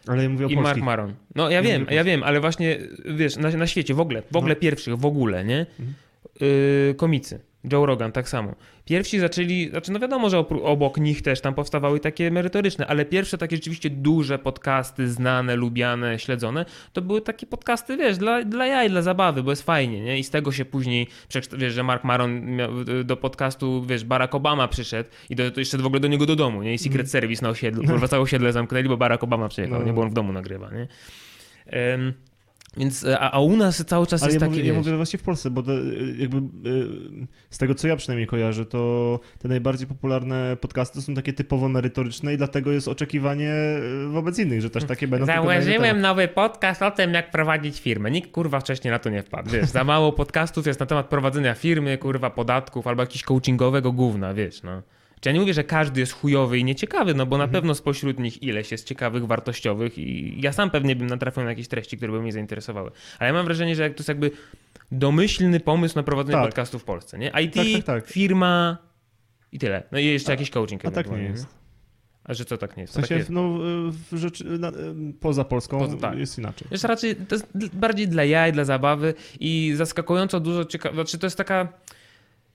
[0.07, 1.15] ale ja mówię o I Mark Maron.
[1.35, 2.79] No ja wiem, ja wiem, ale właśnie
[3.17, 4.61] wiesz, na, na świecie w ogóle, w ogóle no.
[4.61, 5.67] pierwszych, w ogóle, nie?
[5.79, 5.95] Mhm.
[6.41, 8.55] Yy, komicy Joe Rogan tak samo.
[8.85, 13.39] Pierwsi zaczęli, znaczy no wiadomo, że obok nich też tam powstawały takie merytoryczne, ale pierwsze
[13.39, 18.91] takie rzeczywiście duże podcasty, znane, lubiane, śledzone, to były takie podcasty, wiesz, dla, dla jaj,
[18.91, 20.19] dla zabawy, bo jest fajnie, nie?
[20.19, 21.07] I z tego się później,
[21.59, 22.71] wiesz, że Mark Maron miał,
[23.05, 26.37] do podcastu, wiesz, Barack Obama przyszedł i do, to jeszcze w ogóle do niego do
[26.37, 26.75] domu, nie?
[26.75, 27.09] I Secret mm.
[27.09, 29.87] Service na osiedlu, kurwa całe osiedle zamknęli, bo Barack Obama przyjechał, no.
[29.87, 29.93] nie?
[29.93, 30.89] Bo on w domu nagrywa, nie?
[31.93, 32.15] Um,
[32.77, 34.59] więc, a, a, u nas cały czas Ale jest ja taki...
[34.59, 35.73] Mówię, ja mówię właśnie w Polsce, bo to,
[36.19, 36.43] jakby
[37.51, 41.69] z tego, co ja przynajmniej kojarzę, to te najbardziej popularne podcasty to są takie typowo
[41.69, 43.55] merytoryczne i dlatego jest oczekiwanie
[44.11, 45.27] wobec innych, że też takie będą.
[45.27, 48.11] Założyłem nowy podcast o tym, jak prowadzić firmę.
[48.11, 49.69] Nikt, kurwa, wcześniej na to nie wpadł, wiesz.
[49.69, 54.63] Za mało podcastów jest na temat prowadzenia firmy, kurwa, podatków albo jakiegoś coachingowego gówna, wiesz,
[54.63, 54.83] no.
[55.25, 57.61] Ja nie mówię, że każdy jest chujowy i nieciekawy, no bo na mhm.
[57.61, 61.69] pewno spośród nich ileś jest ciekawych, wartościowych i ja sam pewnie bym natrafił na jakieś
[61.69, 62.91] treści, które by mnie zainteresowały.
[63.19, 64.31] Ale ja mam wrażenie, że to jest jakby
[64.93, 66.47] domyślny pomysł na prowadzenie tak.
[66.47, 67.33] podcastu w Polsce, nie?
[67.43, 68.07] IT, tak, tak, tak.
[68.07, 68.79] firma
[69.53, 69.83] i tyle.
[69.93, 70.87] No i jeszcze a, jakiś coaching.
[70.87, 71.47] A tak nie jest.
[72.25, 72.93] A że co tak nie jest?
[72.93, 73.31] W sensie, tak jest?
[73.31, 73.59] no,
[73.91, 74.73] w na,
[75.21, 76.19] poza Polską poza, tak.
[76.19, 76.69] jest inaczej.
[76.71, 81.27] Jest raczej, to jest bardziej dla jaj, dla zabawy i zaskakująco dużo ciekawych, znaczy to
[81.27, 81.69] jest taka,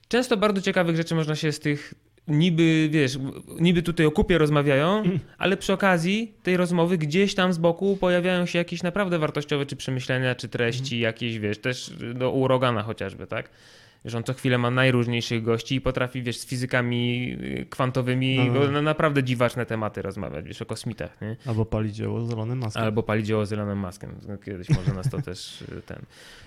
[0.08, 1.94] często bardzo ciekawych rzeczy można się z tych
[2.28, 3.18] niby, wiesz,
[3.60, 5.18] niby tutaj o kupie rozmawiają, mm.
[5.38, 9.76] ale przy okazji tej rozmowy gdzieś tam z boku pojawiają się jakieś naprawdę wartościowe czy
[9.76, 11.02] przemyślenia, czy treści mm.
[11.02, 13.50] jakieś, wiesz, też do urogana chociażby, tak?
[14.06, 18.70] Wiesz, on co chwilę ma najróżniejszych gości i potrafi, wiesz, z fizykami y, kwantowymi no.
[18.70, 21.36] na naprawdę dziwaczne tematy rozmawiać, wiesz, o kosmitach, nie?
[21.46, 22.82] Albo pali dzieło z Elonem Muskiem.
[22.82, 24.10] Albo pali dzieło z Elonem Muskiem.
[24.44, 25.98] Kiedyś może nas to też y, ten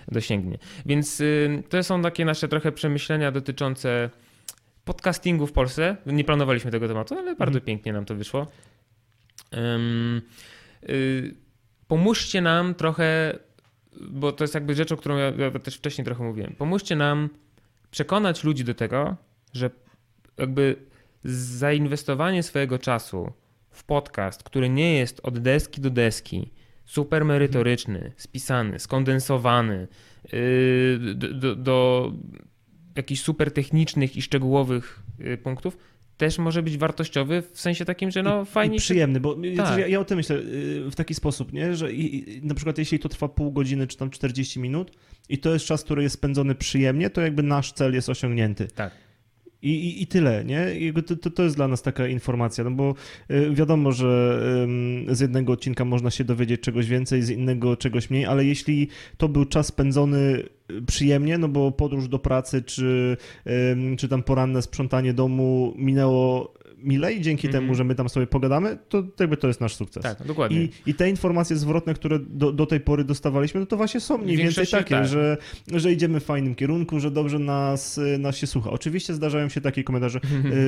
[0.08, 0.58] dosięgnie.
[0.86, 4.10] Więc y, to są takie nasze trochę przemyślenia dotyczące
[4.90, 5.96] podcastingu w Polsce.
[6.06, 7.64] Nie planowaliśmy tego tematu, ale bardzo mhm.
[7.64, 8.46] pięknie nam to wyszło.
[9.52, 10.22] Um,
[10.88, 11.34] y,
[11.88, 13.38] pomóżcie nam trochę,
[14.00, 16.54] bo to jest jakby rzecz, o którą ja, ja też wcześniej trochę mówiłem.
[16.58, 17.28] Pomóżcie nam
[17.90, 19.16] przekonać ludzi do tego,
[19.52, 19.70] że
[20.38, 20.76] jakby
[21.24, 23.32] zainwestowanie swojego czasu
[23.70, 26.50] w podcast, który nie jest od deski do deski,
[26.84, 29.88] super merytoryczny, spisany, skondensowany,
[30.32, 32.12] yy, do, do,
[32.96, 35.76] jakichś super technicznych i szczegółowych y, punktów,
[36.16, 38.76] też może być wartościowy w sensie takim, że no fajnie.
[38.76, 39.78] I przyjemny, bo tak.
[39.78, 41.76] ja, ja, o tym myślę y, w taki sposób, nie?
[41.76, 44.90] że i, i, na przykład jeśli to trwa pół godziny czy tam 40 minut
[45.28, 48.68] i to jest czas, który jest spędzony przyjemnie, to jakby nasz cel jest osiągnięty.
[48.68, 48.92] Tak.
[49.62, 50.92] I, i, I, tyle, nie?
[51.02, 52.94] To, to, to, jest dla nas taka informacja, no bo
[53.30, 54.40] y, wiadomo, że
[55.08, 59.28] z jednego odcinka można się dowiedzieć czegoś więcej, z innego czegoś mniej, ale jeśli to
[59.28, 60.42] był czas spędzony
[60.86, 63.16] przyjemnie, no bo podróż do pracy czy,
[63.98, 67.60] czy tam poranne sprzątanie domu minęło milej dzięki mm -hmm.
[67.60, 70.02] temu, że my tam sobie pogadamy, to jakby to jest nasz sukces.
[70.02, 70.62] Tak, dokładnie.
[70.62, 74.18] I, i te informacje zwrotne, które do, do tej pory dostawaliśmy, no to właśnie są
[74.18, 75.06] mniej więcej takie, tak.
[75.06, 75.36] że,
[75.72, 78.70] że idziemy w fajnym kierunku, że dobrze nas, nas się słucha.
[78.70, 80.20] Oczywiście zdarzają się takie komentarze,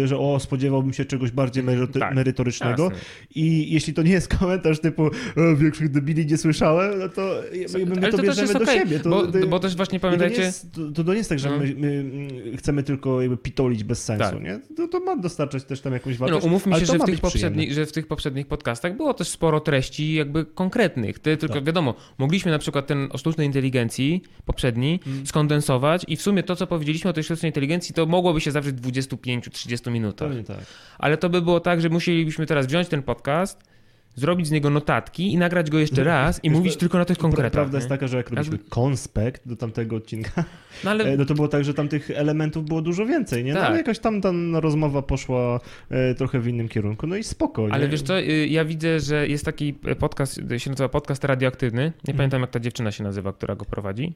[0.02, 2.98] y, że o, spodziewałbym się czegoś bardziej merytory tak, merytorycznego jasne.
[3.34, 5.10] i jeśli to nie jest komentarz typu
[5.56, 7.42] większych debili nie słyszałem, no to
[7.86, 9.00] my Ale to, to bierzemy do okay, siebie.
[9.00, 10.36] To, bo, to, bo też właśnie pamiętajcie...
[10.36, 11.58] To, jest, to, nie jest tak, że no.
[11.58, 14.42] my, my, chcemy tylko jakby pitolić bez sensu, tak.
[14.42, 14.60] nie?
[14.76, 16.44] To, to ma dostarczać też tam jakąś wartość.
[16.44, 19.60] No, umówmy się, że w, tych poprzednich, że w tych poprzednich podcastach było też sporo
[19.60, 21.18] treści jakby konkretnych.
[21.18, 21.64] Ty, tylko tak.
[21.64, 25.26] wiadomo, mogliśmy na przykład ten o sztucznej inteligencji poprzedni hmm.
[25.26, 28.76] skondensować i w sumie to, co powiedzieliśmy o tej sztucznej inteligencji, to mogłoby się zawrzeć
[28.76, 30.32] w 25-30 minutach.
[30.46, 30.58] Tak.
[30.98, 33.71] Ale to by było tak, że musielibyśmy teraz wziąć ten podcast,
[34.14, 37.18] zrobić z niego notatki i nagrać go jeszcze raz i Wiesz, mówić tylko na tych
[37.18, 37.52] konkretach.
[37.52, 37.78] Prawda nie?
[37.78, 40.44] jest taka, że jak robiliśmy konspekt do tamtego odcinka,
[40.84, 41.04] no, ale...
[41.12, 43.54] E, no to było tak, że tam tych elementów było dużo więcej, nie?
[43.54, 43.68] No, tak.
[43.68, 47.74] ale jakaś tam, tam rozmowa poszła e, trochę w innym kierunku, no i spokojnie.
[47.74, 51.90] Ale wiesz co, y, ja widzę, że jest taki podcast, się nazywa podcast radioaktywny, nie
[51.90, 52.16] hmm.
[52.16, 54.14] pamiętam jak ta dziewczyna się nazywa, która go prowadzi.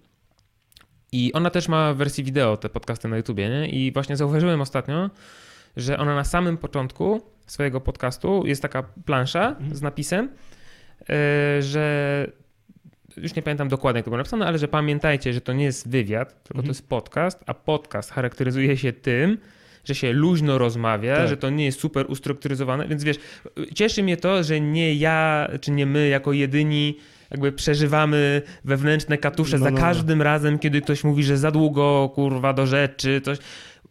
[1.13, 3.69] I ona też ma w wersji wideo te podcasty na YouTubie, nie?
[3.69, 5.11] I właśnie zauważyłem ostatnio,
[5.77, 9.77] że ona na samym początku swojego podcastu jest taka plansza mhm.
[9.77, 10.29] z napisem,
[11.11, 12.27] e, że
[13.17, 15.89] już nie pamiętam dokładnie, jak to było napisane, ale że pamiętajcie, że to nie jest
[15.89, 16.65] wywiad, tylko mhm.
[16.65, 19.39] to jest podcast, a podcast charakteryzuje się tym,
[19.85, 21.29] że się luźno rozmawia, tak.
[21.29, 23.17] że to nie jest super ustrukturyzowane, więc wiesz,
[23.75, 26.97] cieszy mnie to, że nie ja, czy nie my jako jedyni
[27.31, 29.77] jakby przeżywamy wewnętrzne katusze no, za no.
[29.77, 29.83] no.
[29.83, 33.39] każdym razem, kiedy ktoś mówi, że za długo, kurwa, do rzeczy, coś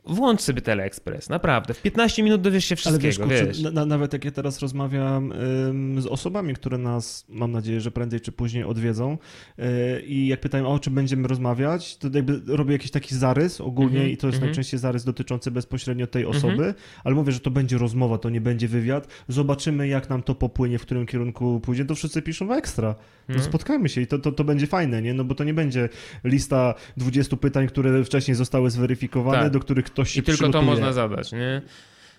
[0.07, 1.73] włącz sobie teleekspres, naprawdę.
[1.73, 3.61] W 15 minut dowiesz się wszystkiego, Ale wiesz, kurczę, wiesz.
[3.61, 5.31] na- Na, nawet jak ja teraz rozmawiam
[5.69, 9.17] ym, z osobami, które nas, mam nadzieję, że prędzej czy później odwiedzą
[9.57, 9.65] yy,
[10.05, 14.09] i jak pytają, o czym będziemy rozmawiać, to jakby robię jakiś taki zarys ogólnie Mhm,
[14.11, 14.49] i to jest mhm.
[14.49, 16.37] najczęściej zarys dotyczący bezpośrednio tej Mhm.
[16.45, 19.07] osoby, ale mówię, że to będzie rozmowa, to nie będzie wywiad.
[19.27, 21.85] Zobaczymy, jak nam to popłynie, w którym kierunku pójdzie.
[21.85, 22.95] To wszyscy piszą w ekstra.
[23.29, 23.41] No, No.
[23.43, 25.13] spotkajmy się i to, to, to będzie fajne, nie?
[25.13, 25.89] No bo to nie będzie
[26.23, 29.51] lista 20 pytań, które wcześniej zostały zweryfikowane, Tak.
[29.53, 31.61] do których ktoś się I tylko to można zadać, nie?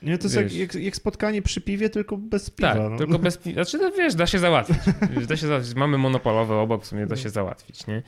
[0.02, 2.74] Nie, to jest jak, jak, jak spotkanie przy piwie, tylko bez piwa.
[2.74, 2.98] Tak, no.
[2.98, 4.76] tylko bez pi- Znaczy, no wiesz, da się załatwić.
[5.10, 5.74] Wiesz, Da się załatwić.
[5.74, 8.02] Mamy monopolowe obok, w sumie da się załatwić, nie?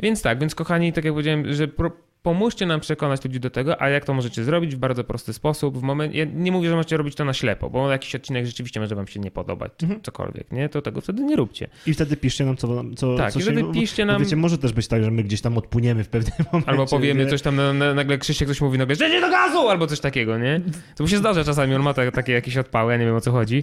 [0.00, 1.90] Więc tak, więc kochani, tak jak powiedziałem, że pro,
[2.26, 5.78] pomóżcie nam przekonać ludzi do tego, a jak to możecie zrobić w bardzo prosty sposób.
[5.78, 8.80] W moment, ja nie mówię, że możecie robić to na ślepo, bo jakiś odcinek rzeczywiście
[8.80, 10.02] może wam się nie podobać, czy Mhm.
[10.02, 10.68] cokolwiek, nie?
[10.68, 11.68] To tego wtedy nie róbcie.
[11.86, 14.36] I wtedy piszcie nam, co, co, Tak, co i wtedy bo- piszcie bo nam- Wiecie,
[14.36, 16.70] może też być tak, że my gdzieś tam odpłyniemy w pewnym momencie.
[16.70, 17.30] Albo powiemy nie?
[17.30, 19.68] coś tam, na, na, nagle Krzysiek coś mówi nagle, że nie do gazu!
[19.68, 20.60] Albo coś takiego, nie?
[20.96, 23.20] To mu się zdarza czasami, on ma ta, takie jakieś odpały, ja nie wiem o
[23.20, 23.62] co chodzi.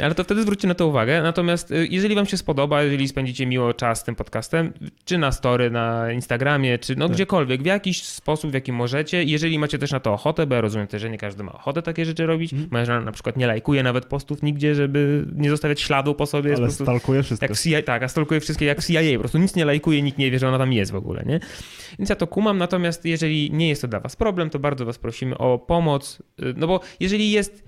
[0.00, 1.22] Ale to wtedy zwróćcie na to uwagę.
[1.22, 4.72] Natomiast y, jeżeli wam się spodoba, jeżeli spędzicie miło czas z tym podcastem,
[5.04, 7.14] czy na story, na Instagramie, czy no Tak.
[7.16, 10.60] gdziekolwiek, w jakiś sposób, w jaki możecie, jeżeli macie też na to ochotę, bo ja
[10.60, 12.68] rozumiem też, że nie każdy ma ochotę takie rzeczy robić, Mhm.
[12.72, 16.50] moja żona na przykład nie lajkuje nawet postów nigdzie, żeby nie zostawiać śladu po sobie.
[16.50, 16.84] Ale prostu...
[16.84, 17.54] stalkuje wszystko.
[17.54, 20.38] CIA, tak, a stalkuje wszystkie jak CIA, po prostu nic nie lajkuje, nikt nie wie,
[20.38, 21.40] że ona tam jest w ogóle, nie?
[21.98, 24.98] Więc ja to kumam, natomiast jeżeli nie jest to dla was problem, to bardzo was
[24.98, 27.64] prosimy o pomoc, y, no bo jeżeli jest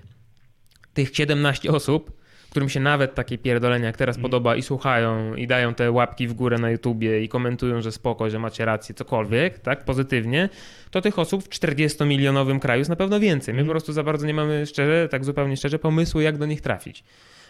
[0.93, 2.20] tych 17 osób,
[2.51, 4.21] którym się nawet takie pierdolenia jak teraz Mhm.
[4.21, 8.29] podoba i słuchają i dają te łapki w górę na YouTubie i komentują, że spoko,
[8.29, 10.49] że macie rację, cokolwiek, tak, pozytywnie,
[10.91, 13.53] to tych osób w 40-milionowym kraju jest na pewno więcej.
[13.53, 13.67] My Mhm.
[13.67, 17.03] po prostu za bardzo nie mamy szczerze, tak zupełnie szczerze, pomysłu, jak do nich trafić.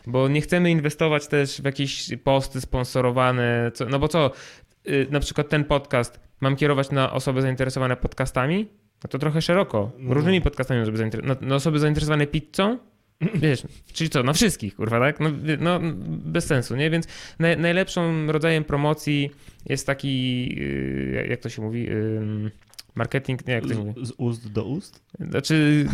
[0.07, 4.31] Bo nie chcemy inwestować też w jakieś posty sponsorowane, co, no bo co,
[4.87, 8.67] y, na przykład ten podcast mam kierować na osoby zainteresowane podcastami?
[9.03, 9.91] No to trochę szeroko.
[9.97, 10.13] No.
[10.13, 11.09] Różnymi podcastami, żeby
[11.41, 12.77] na osoby zainteresowane pizzą?
[13.35, 15.19] Wiesz, czyli co, na wszystkich, kurwa, tak?
[15.19, 15.29] No,
[15.59, 16.89] no bez sensu, nie?
[16.89, 17.07] Więc
[17.39, 19.31] naj, najlepszym rodzajem promocji
[19.65, 21.87] jest taki, yy, jak to się mówi,
[22.95, 24.05] marketing, nie, jak to się mówi?
[24.05, 25.01] Z, ust do ust?
[25.19, 25.85] Znaczy,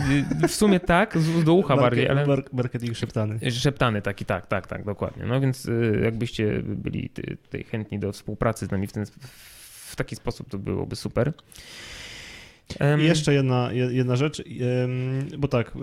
[0.42, 2.26] yy, w sumie tak, z ust do ucha Marke- bardziej, ale...
[2.26, 3.52] mar- Marketing szeptany.
[3.52, 5.26] Szeptany taki, tak, tak, tak, dokładnie.
[5.26, 7.10] No więc y, jakbyście byli
[7.44, 9.06] tutaj chętni do współpracy z nami w, ten,
[9.86, 11.34] w taki sposób, to byłoby super.
[12.80, 14.44] Em, I jeszcze jedna, je- jedna rzecz,
[15.38, 15.80] bo tak, y,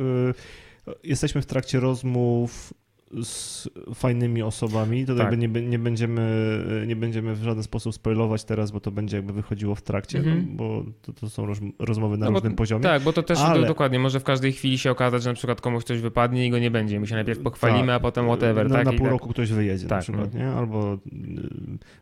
[1.05, 2.75] jesteśmy w trakcie rozmów
[3.23, 5.33] z fajnymi osobami, to Tak.
[5.33, 9.33] jakby nie, nie, będziemy, nie będziemy w żaden sposób spoilować teraz, bo to będzie jakby
[9.33, 10.47] wychodziło w trakcie, Mhm.
[10.51, 12.83] no, bo to, to są roz, rozmowy na No bo- różnym poziomie.
[12.83, 15.35] Tak, bo to też Ale- do, dokładnie może w każdej chwili się okazać, że na
[15.35, 17.01] przykład komuś coś wypadnie i go nie będzie.
[17.01, 17.97] My się najpierw pochwalimy, Tak.
[17.97, 18.69] a potem whatever.
[18.71, 19.11] Na, tak, na pół tak.
[19.11, 20.41] roku ktoś wyjedzie na Tak, przykład, no.
[20.41, 20.49] nie?
[20.49, 20.99] Albo y,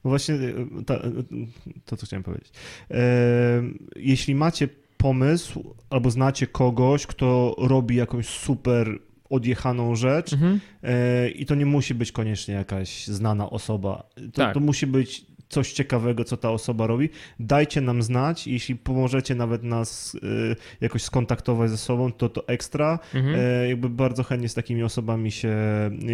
[0.05, 0.55] no właśnie y,
[0.87, 1.01] ta, y,
[1.85, 2.51] to, co chciałem powiedzieć.
[3.97, 4.69] Jeśli macie
[5.03, 8.99] pomysł albo znacie kogoś, kto robi jakąś super
[9.31, 10.61] odjechaną rzecz Mhm.
[10.83, 14.03] e, i to nie musi być koniecznie jakaś znana osoba.
[14.15, 14.55] To, Tak.
[14.55, 17.09] to musi być coś ciekawego, co ta osoba robi.
[17.41, 22.99] Dajcie nam znać, jeśli pomożecie nawet nas y, jakoś skontaktować ze sobą, to to ekstra.
[23.15, 23.37] Mhm.
[23.39, 25.57] E, jakby bardzo chętnie z takimi osobami się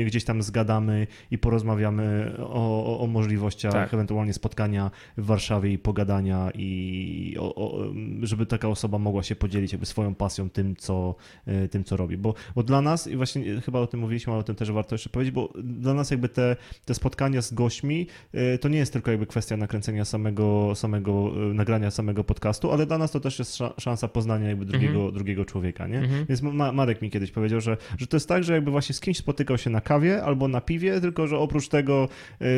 [0.07, 3.95] gdzieś tam zgadamy i porozmawiamy o, o, o możliwościach Tak.
[3.95, 9.73] ewentualnie spotkania w Warszawie i pogadania i o, o, żeby taka osoba mogła się podzielić
[9.73, 11.15] jakby swoją pasją tym, co,
[11.47, 12.17] e, tym, co robi.
[12.17, 14.95] Bo, bo dla nas, i właśnie chyba o tym mówiliśmy, ale o tym też warto
[14.95, 18.93] jeszcze powiedzieć, bo dla nas jakby te, te spotkania z gośćmi e, to nie jest
[18.93, 23.39] tylko jakby kwestia nakręcenia samego, samego e, nagrania samego podcastu, ale dla nas to też
[23.39, 25.99] jest sza- szansa poznania jakby drugiego, drugiego człowieka, nie?
[25.99, 26.27] Mhm.
[26.29, 29.01] Więc Ma- Marek mi kiedyś powiedział, że, że to jest tak, że jakby właśnie z
[29.01, 32.09] kimś spotykał się na kawie albo na piwie, tylko że oprócz tego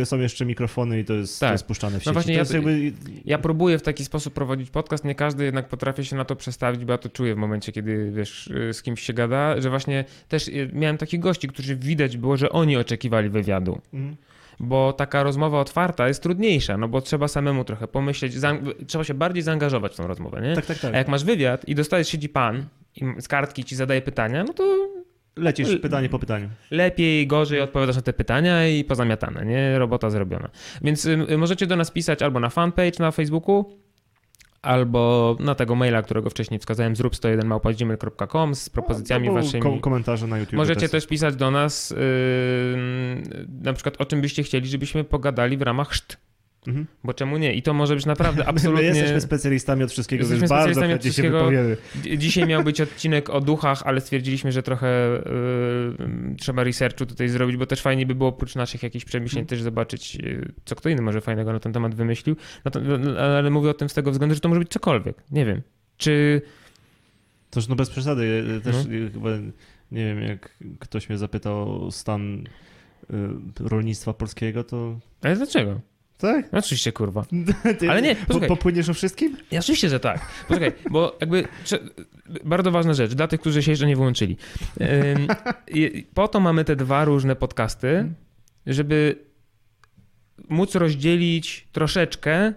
[0.02, 1.48] y, są jeszcze mikrofony i to jest, Tak.
[1.48, 2.08] to jest puszczane w sieci.
[2.08, 2.92] No właśnie ja jakby...
[3.24, 6.84] Ja próbuję w taki sposób prowadzić podcast, nie każdy jednak potrafi się na to przestawić,
[6.84, 10.04] bo ja to czuję w momencie, kiedy wiesz, y, z kimś się gada, że właśnie
[10.28, 13.80] też y, miałem takich gości, którzy widać było, że oni oczekiwali wywiadu.
[13.94, 14.16] Mhm.
[14.62, 18.34] Bo taka rozmowa otwarta jest trudniejsza, no bo trzeba samemu trochę pomyśleć,
[18.86, 20.54] trzeba się bardziej zaangażować w tą rozmowę, nie?
[20.54, 20.94] Tak, tak, tak.
[20.94, 24.52] A jak masz wywiad i dostajesz, siedzi pan i z kartki ci zadaje pytania, no
[24.52, 24.88] to
[25.36, 26.48] Lecisz pytanie po pytaniu.
[26.70, 29.78] lepiej, gorzej odpowiadasz na te pytania i pozamiatane, nie?
[29.78, 30.50] Robota zrobiona.
[30.82, 33.64] Więc y, y, możecie do nas pisać albo na fanpage na Facebooku,
[34.62, 39.62] albo na tego maila, którego wcześniej wskazałem, zrób 101małpa.gmail.com z propozycjami Albo waszymi.
[39.62, 40.56] kom- komentarze na YouTube.
[40.56, 41.96] Możecie też pisać do nas yy,
[43.62, 46.16] na przykład o czym byście chcieli, żebyśmy pogadali w ramach szt.
[46.66, 46.86] Mhm.
[47.04, 47.54] Bo czemu nie?
[47.54, 48.90] I to może być naprawdę absolutnie...
[48.90, 51.38] my jesteśmy specjalistami od wszystkiego, Jesteśmy więc bardzo chętnie się wszystkiego.
[51.38, 51.76] wypowiemy.
[52.02, 55.22] Dzi- Dzisiaj miał być odcinek o duchach, ale stwierdziliśmy, że trochę
[55.98, 59.46] yy, trzeba researchu tutaj zrobić, bo też fajnie by było oprócz naszych jakichś przemyśleń Mhm.
[59.48, 62.36] też zobaczyć, yy, co kto inny może fajnego na ten temat wymyślił.
[62.64, 62.80] No to,
[63.38, 65.16] ale mówię o tym z tego względu, że to może być cokolwiek.
[65.30, 65.62] Nie wiem.
[65.96, 66.42] Czy
[67.50, 69.10] Toż no bez przesady, też No.
[69.12, 69.28] chyba,
[69.92, 72.44] nie wiem, jak ktoś mnie zapytał o stan
[73.10, 73.14] e,
[73.60, 75.80] rolnictwa polskiego, to Ale dlaczego?
[76.20, 76.52] Tak?
[76.52, 77.24] No oczywiście, kurwa.
[77.78, 78.48] Ty Ale nie, po, posłuchaj.
[78.48, 79.36] popłyniesz o wszystkim?
[79.50, 80.20] Ja, oczywiście, że tak.
[80.48, 81.44] Poczekaj, bo jakby
[82.44, 84.36] bardzo ważna rzecz dla tych, którzy się jeszcze nie wyłączyli.
[86.14, 88.12] Po to mamy te dwa różne podcasty,
[88.66, 89.16] żeby
[90.48, 92.52] móc rozdzielić troszeczkę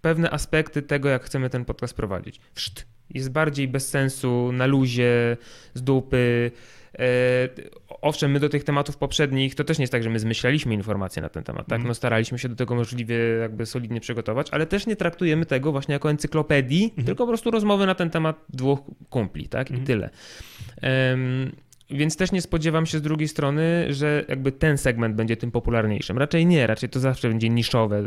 [0.00, 2.40] pewne aspekty tego, jak chcemy ten podcast prowadzić.
[2.54, 2.86] Wszt.
[3.10, 5.36] Jest bardziej bez sensu, na luzie,
[5.74, 6.50] z dupy.
[6.98, 7.04] E,
[7.88, 11.22] owszem, my do tych tematów poprzednich, to też nie jest tak, że my zmyślaliśmy informacje
[11.22, 11.76] na ten temat, tak?
[11.76, 11.88] Mhm.
[11.88, 15.92] No staraliśmy się do tego możliwie jakby solidnie przygotować, ale też nie traktujemy tego właśnie
[15.92, 18.78] jako encyklopedii, tylko po prostu rozmowy na ten temat dwóch
[19.10, 19.70] kumpli, tak?
[19.70, 19.86] I Mhm.
[19.86, 20.10] tyle.
[20.80, 21.52] Em,
[21.90, 26.18] więc też nie spodziewam się z drugiej strony, że jakby ten segment będzie tym popularniejszym.
[26.18, 28.02] Raczej nie, raczej to zawsze będzie niszowe.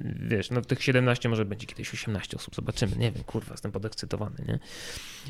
[0.00, 4.36] Wiesz, no tych 17 może będzie kiedyś 18 osób, zobaczymy, nie wiem, kurwa, jestem podekscytowany,
[4.48, 4.58] nie?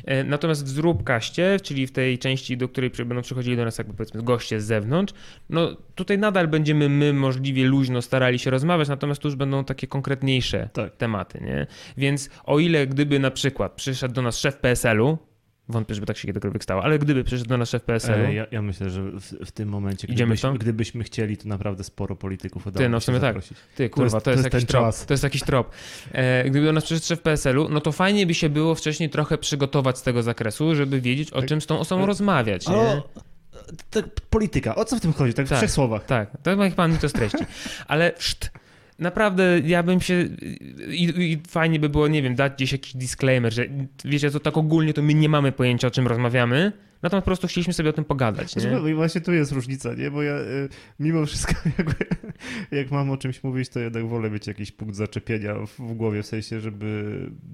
[0.05, 3.93] E, Natomiast w Zróbkaście, czyli w tej części, do której będą przychodzili do nas jakby
[3.93, 5.13] powiedzmy goście z zewnątrz,
[5.49, 9.87] no tutaj nadal będziemy my możliwie luźno starali się rozmawiać, natomiast tu już będą takie
[9.87, 10.95] konkretniejsze Tak.
[10.95, 11.67] tematy, nie?
[11.97, 15.17] Więc o ile gdyby na przykład przyszedł do nas szef PSL-u,
[15.69, 18.45] wątpię, żeby tak się kiedykolwiek stało, ale gdyby przyszedł do nas szef PSL-u, E, ja,
[18.51, 21.07] ja myślę, że w, w tym momencie, Idziemy w gdybyśmy, to?
[21.07, 23.35] chcieli, to naprawdę sporo polityków udało no w sumie tak.
[23.75, 24.95] Ty, kurwa, to jest, to jest jakiś ten trop.
[25.05, 25.71] To jest jakiś trop.
[26.11, 29.37] E, gdyby do nas przyszedł szef PSL-u, no to fajnie by się było wcześniej trochę
[29.37, 31.49] przygotować z tego zakresu, żeby wiedzieć, o Tak.
[31.49, 32.67] czym z tą osobą Ale- rozmawiać.
[32.67, 33.09] O,
[33.89, 35.33] tak, polityka, o co w tym chodzi?
[35.33, 35.57] Tak, w Tak.
[35.57, 36.05] trzech słowach.
[36.05, 37.45] Tak, to niech pan mi to streści.
[37.87, 38.51] Ale szt,
[38.99, 40.27] naprawdę ja bym się.
[40.87, 43.65] I, I fajnie by było, nie wiem, dać gdzieś jakiś disclaimer, że
[44.05, 46.71] wiecie, to tak ogólnie to my nie mamy pojęcia, o czym rozmawiamy.
[47.01, 48.55] Natomiast po prostu chcieliśmy sobie o tym pogadać.
[48.55, 48.91] Nie?
[48.91, 50.11] I właśnie tu jest różnica, nie?
[50.11, 51.95] Bo ja y, mimo wszystko, jakby,
[52.71, 56.23] jak mam o czymś mówić, to jednak wolę mieć jakiś punkt zaczepienia w, w głowie,
[56.23, 56.85] w sensie, żeby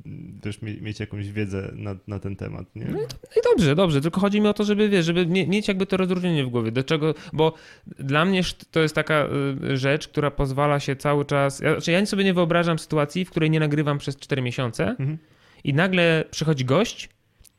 [0.05, 2.85] mm, też mie- mieć jakąś wiedzę na, na ten temat, nie?
[2.85, 5.85] No i dobrze, dobrze, tylko chodzi mi o to, żeby wiesz, żeby mie- mieć jakby
[5.85, 7.53] to rozróżnienie w głowie, do czego, bo
[7.87, 9.27] dla mnie to jest taka
[9.71, 13.29] y, rzecz, która pozwala się cały czas, ja, znaczy ja sobie nie wyobrażam sytuacji, w
[13.29, 15.17] której nie nagrywam przez 4 miesiące Mhm.
[15.63, 17.09] i nagle przychodzi gość,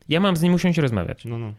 [0.09, 1.25] ja mam z nim usiąść i rozmawiać.
[1.25, 1.55] No, no.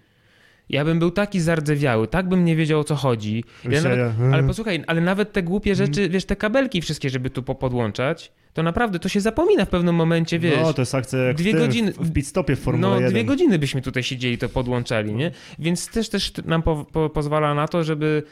[0.72, 3.44] Ja bym był taki zardzewiały, tak bym nie wiedział o co chodzi.
[3.70, 4.00] Ja nawet,
[4.34, 8.64] ale posłuchaj, ale nawet te głupie rzeczy, wiesz, te kabelki wszystkie, żeby tu popodłączać, to
[8.64, 10.60] naprawdę to się zapomina w pewnym momencie, wiesz.
[10.62, 12.90] No, to jest akcja jak dwie w, tym, godziny- w, w pit stopie w Formule
[12.90, 13.12] No, 1.
[13.12, 15.32] dwie godziny byśmy tutaj siedzieli, to podłączali, nie?
[15.60, 18.24] Więc też, też nam po, po, pozwala na to, żeby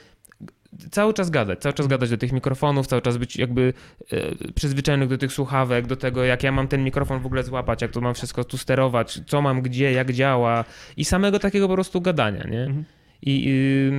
[0.92, 3.74] cały czas gadać, cały czas gadać do tych mikrofonów, cały czas być jakby
[4.12, 7.92] e, do tych słuchawek, do tego, jak ja mam ten mikrofon w ogóle złapać, jak
[7.92, 10.66] to mam wszystko tu sterować, co mam gdzie, jak działa
[10.98, 12.64] i samego takiego po prostu gadania, nie?
[12.64, 12.86] Mhm.
[13.22, 13.92] I, i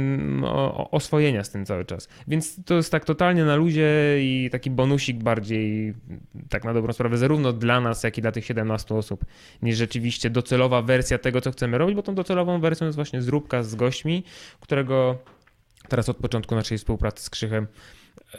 [0.44, 2.08] o, o- oswojenia z tym cały czas.
[2.28, 3.88] Więc to jest tak totalnie na luzie
[4.20, 5.94] i taki bonusik bardziej,
[6.48, 9.24] tak na dobrą sprawę, zarówno dla nas, jak i dla tych 17 osób,
[9.62, 13.62] niż rzeczywiście docelowa wersja tego, co chcemy robić, bo tą docelową wersją jest właśnie zróbka
[13.62, 14.24] z gośćmi,
[14.60, 15.18] którego
[15.90, 17.66] teraz od początku naszej współpracy z Krzychem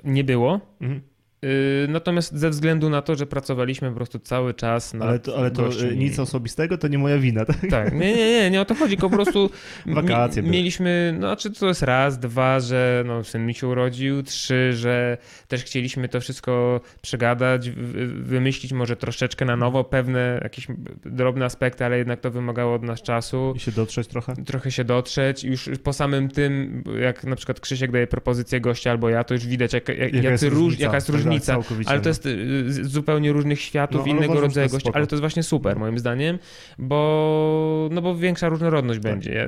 [0.04, 0.62] nie było.
[0.82, 1.02] Mhm.
[1.44, 5.38] Yy, Natomiast ze względu na to, że pracowaliśmy po prostu cały czas na Ale to,
[5.38, 7.58] ale to y, nic osobistego, to nie moja wina, tak?
[7.70, 9.50] tak, nie, nie, nie, nie o to chodzi, tylko po prostu
[9.86, 14.24] Wakacje mi, mieliśmy, no czy to jest raz, dwa, że no, syn mi się urodził,
[14.24, 20.68] trzy, że też chcieliśmy to wszystko przegadać, wymyślić może troszeczkę na nowo, pewne jakieś
[21.06, 23.54] drobne aspekty, ale jednak to wymagało od nas czasu.
[23.56, 24.36] I się dotrzeć trochę?
[24.46, 29.10] Trochę się dotrzeć, już po samym tym, jak na przykład Krzysiek daje propozycję gościa albo
[29.10, 30.84] ja, to już widać, jak, jak, Jaka jacy jest róż, różnica?
[30.84, 31.54] jaka jest Tak, różnica.
[31.54, 32.10] całkowicie, Ale to no.
[32.10, 35.80] jest y, z zupełnie różnych światów, No, innego rodzaju gości, ale to jest właśnie super
[35.80, 36.39] moim zdaniem,
[36.80, 39.12] bo, no bo większa różnorodność Tak.
[39.12, 39.34] będzie.
[39.34, 39.46] Ja,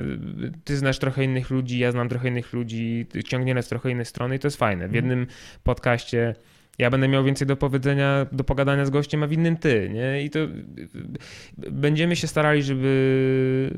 [0.63, 3.91] ty znasz trochę innych ludzi, ja znam trochę innych ludzi, ty ciągnie nas w trochę
[3.91, 4.87] innej strony i to jest fajne.
[4.87, 4.95] W Mhm.
[4.95, 5.27] jednym
[5.63, 6.35] podcaście
[6.79, 10.23] ja będę miał więcej do powiedzenia, do pogadania z gościem, a w innym ty, nie?
[10.23, 10.39] I to
[11.71, 13.71] będziemy się starali, żeby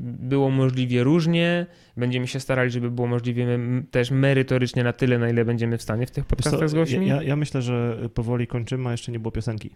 [0.00, 3.58] było możliwie różnie, będziemy się starali, żeby było możliwie
[3.90, 7.06] też merytorycznie na tyle, na ile będziemy w stanie w tych podcastach z gośćmi.
[7.06, 9.70] ja, ja myślę, że powoli kończymy, a jeszcze nie było piosenki.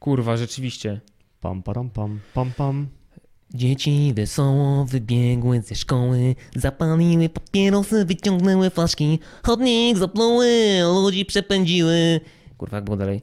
[0.00, 1.00] Kurwa, rzeczywiście.
[1.40, 2.97] Pam, param, pam, pam, pam.
[3.54, 10.48] Dzieci wesoło wybiegły ze szkoły, zapaliły papierosy, wyciągnęły flaszki, chodnik zapluły,
[11.02, 12.20] ludzi przepędziły.
[12.58, 13.22] Kurwa, jak było dalej?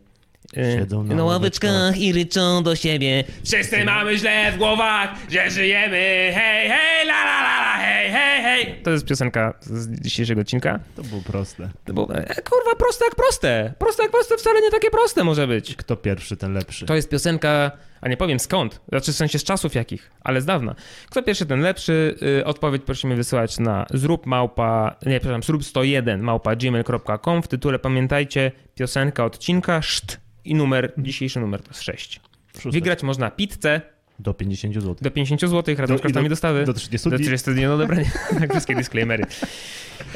[0.56, 3.24] Siedzą Na ławeczkach i ryczą do siebie.
[3.46, 8.44] Wszyscy mamy źle w głowach, że żyjemy, hej, hej, la, la, la, la, hej, hej,
[8.44, 8.82] hej.
[8.84, 10.80] To jest piosenka z dzisiejszego odcinka.
[10.96, 11.70] To było proste.
[11.86, 13.74] To było, e, kurwa, proste jak proste.
[13.80, 15.76] Proste jak proste, wcale nie takie proste może być.
[15.76, 16.86] Kto pierwszy, ten lepszy.
[16.86, 20.46] To jest piosenka, a nie powiem skąd, znaczy w sensie z czasów jakich, ale z
[20.46, 20.76] dawna.
[21.10, 22.16] Kto pierwszy, ten lepszy.
[22.40, 27.42] Y, Odpowiedź prosimy wysyłać na zrób małpa, nie, przepraszam, zrób 101 małpa gmail.com.
[27.44, 32.22] W tytule pamiętajcie piosenka odcinka, szt i numer, dzisiejszy numer to jest 6.
[32.54, 32.72] Szóstek.
[32.72, 33.82] Wygrać można pizzę
[34.20, 34.96] Do 50 zł.
[35.02, 36.66] Do 50 zł razem Do- z kosztami do- dostawy.
[36.66, 37.26] Do 30 Do dni.
[37.26, 38.12] 30 dni na odebranie.
[38.40, 39.24] tak, wszystkie disclaimery.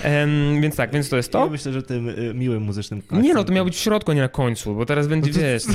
[0.03, 1.49] Em, więc tak, więc to jest Ja to.
[1.49, 3.55] myślę, że tym y, miłym muzycznym Nie no, to akcentem.
[3.55, 5.73] miało być w środku, nie na końcu, bo teraz będzie, No to- wiesz, no,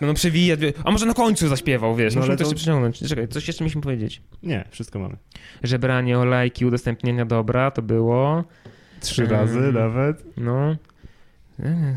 [0.00, 2.98] będą przewijać, wie- a może na końcu zaśpiewał, wiesz, No, musimy ale to jeszcze przyciągnąć.
[3.08, 4.22] Czekaj, coś jeszcze musimy powiedzieć.
[4.42, 5.16] Nie, wszystko mamy.
[5.62, 8.44] Żebranie o lajki, udostępnienia dobra, to było,
[9.00, 9.32] Trzy Mm.
[9.34, 10.24] razy nawet.
[10.36, 10.76] no,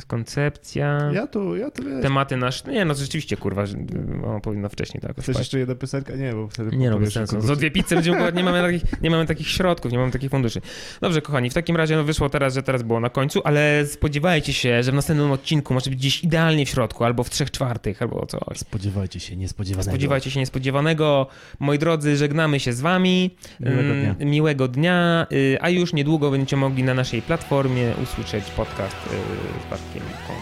[0.08, 2.02] koncepcja, Ja tu, ja tu wiesz.
[2.02, 3.78] tematy nasz, nie no, rzeczywiście, kurwa, że,
[4.22, 6.18] no, powinno wcześniej tak Chcesz jeszcze jedną piosenkę?
[6.18, 7.36] Nie, bo wtedy Nie no, bez sensu.
[7.36, 10.32] kogoś- Za dwie pizze będziemy nie mamy, takich, nie mamy takich środków, nie mamy takich
[10.32, 10.62] funduszy.
[11.02, 14.54] Dobrze, kochani, w takim razie no wyszło teraz, że teraz było na końcu, ale spodziewajcie
[14.54, 18.02] się, że w następnym odcinku może być gdzieś idealnie w środku, albo w trzech czwartych,
[18.02, 18.58] albo coś.
[18.58, 19.92] Spodziewajcie się niespodziewanego.
[19.92, 21.28] Spodziewajcie się niespodziewanego.
[21.60, 23.36] Moi drodzy, żegnamy się z wami.
[23.60, 24.26] Miłego Ym, dnia.
[24.26, 25.28] Miłego dnia.
[25.32, 30.04] Y, A już niedługo będziecie mogli na naszej platformie usłyszeć podcast y, z Bartkiem.
[30.28, 30.40] Kąs.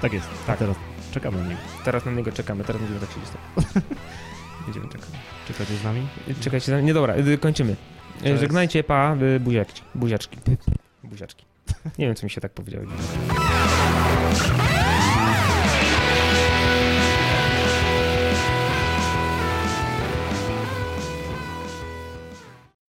[0.00, 0.28] Tak jest.
[0.28, 0.46] Tak.
[0.46, 0.58] Tak.
[0.58, 0.76] teraz
[1.12, 1.60] czekamy na niego.
[1.84, 3.30] Teraz na niego czekamy, teraz będziemy tak siedzieć.
[4.64, 5.08] Będziemy czekać.
[5.48, 6.06] Czekacie z nami?
[6.40, 7.72] Czekajcie, za- nie dobra, y, kończymy.
[7.72, 8.40] Y, Cześć.
[8.40, 9.82] Żegnajcie, pa, y, buziaczki.
[9.94, 10.38] Buziaczki.
[11.04, 11.44] Buziaczki.
[11.98, 12.88] Nie wiem, co mi się tak powiedziałeś.